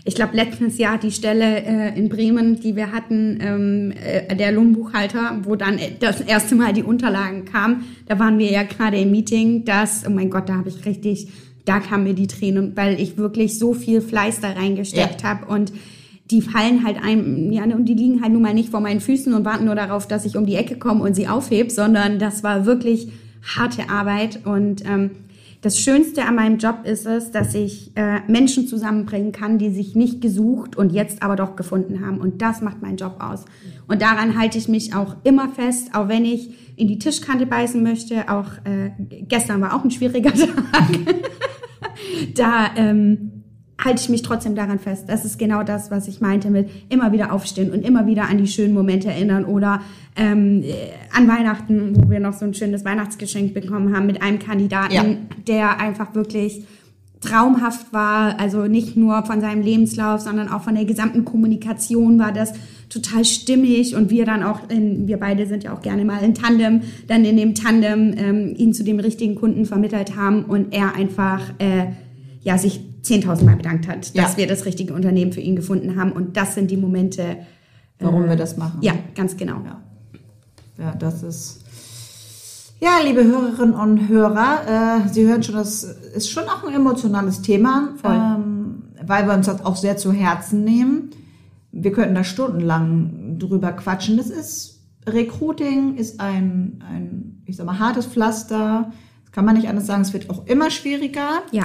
Ich 0.08 0.14
glaube, 0.14 0.34
letztes 0.34 0.78
Jahr 0.78 0.96
die 0.96 1.12
Stelle 1.12 1.62
äh, 1.66 1.98
in 1.98 2.08
Bremen, 2.08 2.58
die 2.58 2.74
wir 2.76 2.92
hatten, 2.92 3.38
ähm, 3.42 3.92
äh, 3.92 4.34
der 4.34 4.52
Lohnbuchhalter, 4.52 5.40
wo 5.42 5.54
dann 5.54 5.76
äh, 5.76 5.90
das 6.00 6.22
erste 6.22 6.54
Mal 6.54 6.72
die 6.72 6.82
Unterlagen 6.82 7.44
kamen, 7.44 7.84
da 8.06 8.18
waren 8.18 8.38
wir 8.38 8.50
ja 8.50 8.62
gerade 8.62 8.96
im 8.96 9.10
Meeting, 9.10 9.66
das, 9.66 10.04
oh 10.06 10.10
mein 10.10 10.30
Gott, 10.30 10.48
da 10.48 10.54
habe 10.54 10.70
ich 10.70 10.86
richtig, 10.86 11.28
da 11.66 11.78
kamen 11.80 12.04
mir 12.04 12.14
die 12.14 12.26
Tränen, 12.26 12.74
weil 12.74 12.98
ich 12.98 13.18
wirklich 13.18 13.58
so 13.58 13.74
viel 13.74 14.00
Fleiß 14.00 14.40
da 14.40 14.52
reingesteckt 14.52 15.20
Ja. 15.20 15.28
habe 15.28 15.44
und 15.44 15.74
die 16.30 16.40
fallen 16.40 16.86
halt 16.86 16.96
einem, 17.02 17.52
ja, 17.52 17.64
und 17.64 17.84
die 17.84 17.94
liegen 17.94 18.22
halt 18.22 18.32
nun 18.32 18.40
mal 18.40 18.54
nicht 18.54 18.70
vor 18.70 18.80
meinen 18.80 19.00
Füßen 19.00 19.34
und 19.34 19.44
warten 19.44 19.66
nur 19.66 19.74
darauf, 19.74 20.08
dass 20.08 20.24
ich 20.24 20.38
um 20.38 20.46
die 20.46 20.54
Ecke 20.56 20.76
komme 20.76 21.02
und 21.04 21.16
sie 21.16 21.28
aufhebe, 21.28 21.68
sondern 21.68 22.18
das 22.18 22.42
war 22.42 22.64
wirklich 22.64 23.08
harte 23.56 23.90
Arbeit. 23.90 24.40
Und 24.46 24.84
ähm, 24.86 25.10
das 25.60 25.80
Schönste 25.80 26.24
an 26.24 26.36
meinem 26.36 26.58
Job 26.58 26.84
ist 26.84 27.04
es, 27.04 27.32
dass 27.32 27.54
ich 27.54 27.90
äh, 27.96 28.20
Menschen 28.28 28.68
zusammenbringen 28.68 29.32
kann, 29.32 29.58
die 29.58 29.70
sich 29.70 29.96
nicht 29.96 30.20
gesucht 30.20 30.76
und 30.76 30.92
jetzt 30.92 31.22
aber 31.22 31.34
doch 31.34 31.56
gefunden 31.56 32.04
haben. 32.06 32.18
Und 32.18 32.40
das 32.42 32.60
macht 32.60 32.80
meinen 32.80 32.96
Job 32.96 33.16
aus. 33.18 33.44
Und 33.88 34.00
daran 34.00 34.38
halte 34.38 34.56
ich 34.56 34.68
mich 34.68 34.94
auch 34.94 35.16
immer 35.24 35.48
fest, 35.48 35.90
auch 35.94 36.08
wenn 36.08 36.24
ich 36.24 36.50
in 36.76 36.86
die 36.86 36.98
Tischkante 36.98 37.44
beißen 37.44 37.82
möchte. 37.82 38.28
Auch 38.28 38.52
äh, 38.64 38.90
gestern 39.26 39.60
war 39.60 39.74
auch 39.74 39.82
ein 39.82 39.90
schwieriger 39.90 40.32
Tag. 40.34 41.26
da 42.36 42.70
ähm, 42.76 43.37
halte 43.82 44.02
ich 44.02 44.08
mich 44.08 44.22
trotzdem 44.22 44.54
daran 44.54 44.78
fest. 44.78 45.04
Das 45.08 45.24
ist 45.24 45.38
genau 45.38 45.62
das, 45.62 45.90
was 45.90 46.08
ich 46.08 46.20
meinte 46.20 46.50
mit 46.50 46.68
immer 46.88 47.12
wieder 47.12 47.32
aufstehen 47.32 47.70
und 47.70 47.84
immer 47.84 48.06
wieder 48.06 48.28
an 48.28 48.38
die 48.38 48.48
schönen 48.48 48.74
Momente 48.74 49.08
erinnern 49.08 49.44
oder 49.44 49.80
ähm, 50.16 50.62
äh, 50.64 50.74
an 51.16 51.28
Weihnachten, 51.28 51.92
wo 51.96 52.10
wir 52.10 52.18
noch 52.18 52.32
so 52.32 52.44
ein 52.44 52.54
schönes 52.54 52.84
Weihnachtsgeschenk 52.84 53.54
bekommen 53.54 53.94
haben 53.94 54.06
mit 54.06 54.20
einem 54.20 54.40
Kandidaten, 54.40 54.92
Ja. 54.94 55.04
der 55.46 55.80
einfach 55.80 56.14
wirklich 56.14 56.64
traumhaft 57.20 57.92
war, 57.92 58.38
also 58.38 58.66
nicht 58.66 58.96
nur 58.96 59.24
von 59.24 59.40
seinem 59.40 59.62
Lebenslauf, 59.62 60.20
sondern 60.20 60.48
auch 60.48 60.62
von 60.62 60.74
der 60.74 60.84
gesamten 60.84 61.24
Kommunikation 61.24 62.18
war 62.18 62.32
das 62.32 62.52
total 62.88 63.24
stimmig 63.24 63.96
und 63.96 64.10
wir 64.10 64.24
dann 64.24 64.42
auch, 64.44 64.60
in, 64.70 65.08
wir 65.08 65.18
beide 65.18 65.46
sind 65.46 65.64
ja 65.64 65.72
auch 65.74 65.82
gerne 65.82 66.04
mal 66.04 66.22
in 66.22 66.34
Tandem, 66.34 66.82
dann 67.08 67.24
in 67.24 67.36
dem 67.36 67.54
Tandem 67.54 68.14
ähm, 68.16 68.54
ihn 68.56 68.72
zu 68.72 68.84
dem 68.84 69.00
richtigen 69.00 69.34
Kunden 69.34 69.66
vermittelt 69.66 70.16
haben 70.16 70.44
und 70.44 70.72
er 70.72 70.94
einfach 70.94 71.40
äh, 71.58 71.86
ja 72.42 72.56
sich 72.56 72.87
10.000 73.08 73.44
Mal 73.44 73.56
bedankt 73.56 73.88
hat, 73.88 74.16
dass 74.16 74.32
Ja. 74.32 74.36
wir 74.36 74.46
das 74.46 74.64
richtige 74.64 74.94
Unternehmen 74.94 75.32
für 75.32 75.40
ihn 75.40 75.56
gefunden 75.56 75.96
haben 75.96 76.12
und 76.12 76.36
das 76.36 76.54
sind 76.54 76.70
die 76.70 76.76
Momente, 76.76 77.38
warum 77.98 78.28
wir 78.28 78.36
das 78.36 78.56
machen. 78.56 78.78
Ja, 78.82 78.94
ganz 79.14 79.36
genau. 79.36 79.60
Ja, 79.64 79.80
ja 80.78 80.94
das 80.94 81.22
ist. 81.22 81.60
Ja, 82.80 83.00
liebe 83.04 83.24
Hörerinnen 83.24 83.74
und 83.74 84.08
Hörer, 84.08 85.02
äh, 85.04 85.08
Sie 85.08 85.26
hören 85.26 85.42
schon, 85.42 85.56
das 85.56 85.82
ist 85.82 86.30
schon 86.30 86.44
auch 86.44 86.64
ein 86.64 86.72
emotionales 86.74 87.42
Thema, 87.42 87.88
ähm, 88.04 88.84
weil 89.04 89.26
wir 89.26 89.34
uns 89.34 89.46
das 89.46 89.64
auch 89.64 89.74
sehr 89.74 89.96
zu 89.96 90.12
Herzen 90.12 90.62
nehmen. 90.62 91.10
Wir 91.72 91.90
könnten 91.92 92.14
da 92.14 92.22
stundenlang 92.22 93.36
drüber 93.38 93.72
quatschen. 93.72 94.16
Das 94.16 94.30
ist 94.30 94.78
Recruiting 95.06 95.96
ist 95.96 96.20
ein, 96.20 96.82
ein, 96.88 97.42
ich 97.46 97.56
sag 97.56 97.66
mal, 97.66 97.78
hartes 97.78 98.06
Pflaster. 98.06 98.92
Das 99.24 99.32
kann 99.32 99.44
man 99.44 99.56
nicht 99.56 99.68
anders 99.68 99.86
sagen. 99.86 100.02
Es 100.02 100.12
wird 100.12 100.30
auch 100.30 100.46
immer 100.46 100.70
schwieriger. 100.70 101.42
Ja. 101.50 101.64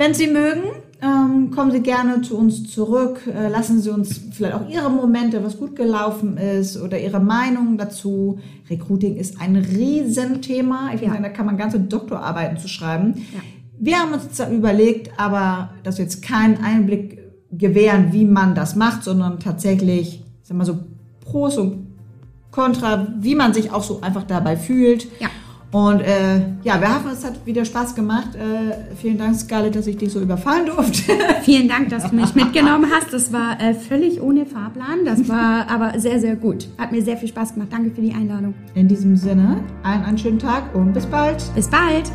Wenn 0.00 0.14
Sie 0.14 0.28
mögen, 0.28 0.62
ähm, 1.02 1.50
kommen 1.50 1.70
Sie 1.72 1.82
gerne 1.82 2.22
zu 2.22 2.38
uns 2.38 2.72
zurück. 2.72 3.20
Äh, 3.26 3.50
lassen 3.50 3.82
Sie 3.82 3.90
uns 3.90 4.18
vielleicht 4.32 4.54
auch 4.54 4.66
Ihre 4.66 4.88
Momente, 4.88 5.44
was 5.44 5.58
gut 5.58 5.76
gelaufen 5.76 6.38
ist 6.38 6.80
oder 6.80 6.98
Ihre 6.98 7.20
Meinung 7.20 7.76
dazu. 7.76 8.38
Recruiting 8.70 9.16
ist 9.16 9.38
ein 9.42 9.56
Riesenthema. 9.56 10.92
Ich 10.94 11.02
Ja. 11.02 11.08
meine, 11.10 11.24
da 11.24 11.28
kann 11.28 11.44
man 11.44 11.58
ganze 11.58 11.80
Doktorarbeiten 11.80 12.56
zu 12.56 12.66
schreiben. 12.66 13.26
Ja. 13.34 13.40
Wir 13.78 13.98
haben 13.98 14.14
uns 14.14 14.38
da 14.38 14.50
überlegt, 14.50 15.10
aber 15.18 15.74
dass 15.82 15.98
wir 15.98 16.06
jetzt 16.06 16.22
keinen 16.22 16.56
Einblick 16.64 17.18
gewähren, 17.52 18.14
wie 18.14 18.24
man 18.24 18.54
das 18.54 18.76
macht, 18.76 19.04
sondern 19.04 19.38
tatsächlich, 19.38 20.24
ich 20.40 20.48
sag 20.48 20.56
mal 20.56 20.64
so, 20.64 20.78
Pros 21.22 21.58
und 21.58 21.88
Contra, 22.52 23.06
wie 23.20 23.34
man 23.34 23.52
sich 23.52 23.70
auch 23.70 23.82
so 23.82 24.00
einfach 24.00 24.22
dabei 24.22 24.56
fühlt. 24.56 25.08
Ja. 25.20 25.28
Und 25.72 26.00
äh, 26.00 26.40
ja, 26.64 26.80
wir 26.80 26.92
hoffen, 26.92 27.10
es 27.12 27.24
hat 27.24 27.46
wieder 27.46 27.64
Spaß 27.64 27.94
gemacht. 27.94 28.34
Äh, 28.34 28.96
vielen 28.96 29.18
Dank, 29.18 29.36
Scarlett, 29.36 29.76
dass 29.76 29.86
ich 29.86 29.96
dich 29.96 30.12
so 30.12 30.20
überfallen 30.20 30.66
durfte. 30.66 31.12
Vielen 31.42 31.68
Dank, 31.68 31.90
dass 31.90 32.10
du 32.10 32.16
mich 32.16 32.34
mitgenommen 32.34 32.90
hast. 32.92 33.12
Das 33.12 33.32
war 33.32 33.60
äh, 33.60 33.74
völlig 33.74 34.20
ohne 34.20 34.46
Fahrplan. 34.46 35.04
Das 35.04 35.28
war 35.28 35.70
aber 35.70 35.98
sehr, 36.00 36.18
sehr 36.18 36.34
gut. 36.34 36.66
Hat 36.76 36.90
mir 36.90 37.02
sehr 37.02 37.16
viel 37.16 37.28
Spaß 37.28 37.54
gemacht. 37.54 37.68
Danke 37.70 37.90
für 37.92 38.00
die 38.00 38.12
Einladung. 38.12 38.54
In 38.74 38.88
diesem 38.88 39.16
Sinne, 39.16 39.62
einen, 39.84 40.04
einen 40.04 40.18
schönen 40.18 40.40
Tag 40.40 40.74
und 40.74 40.92
bis 40.92 41.06
bald. 41.06 41.42
Bis 41.54 41.68
bald. 41.68 42.10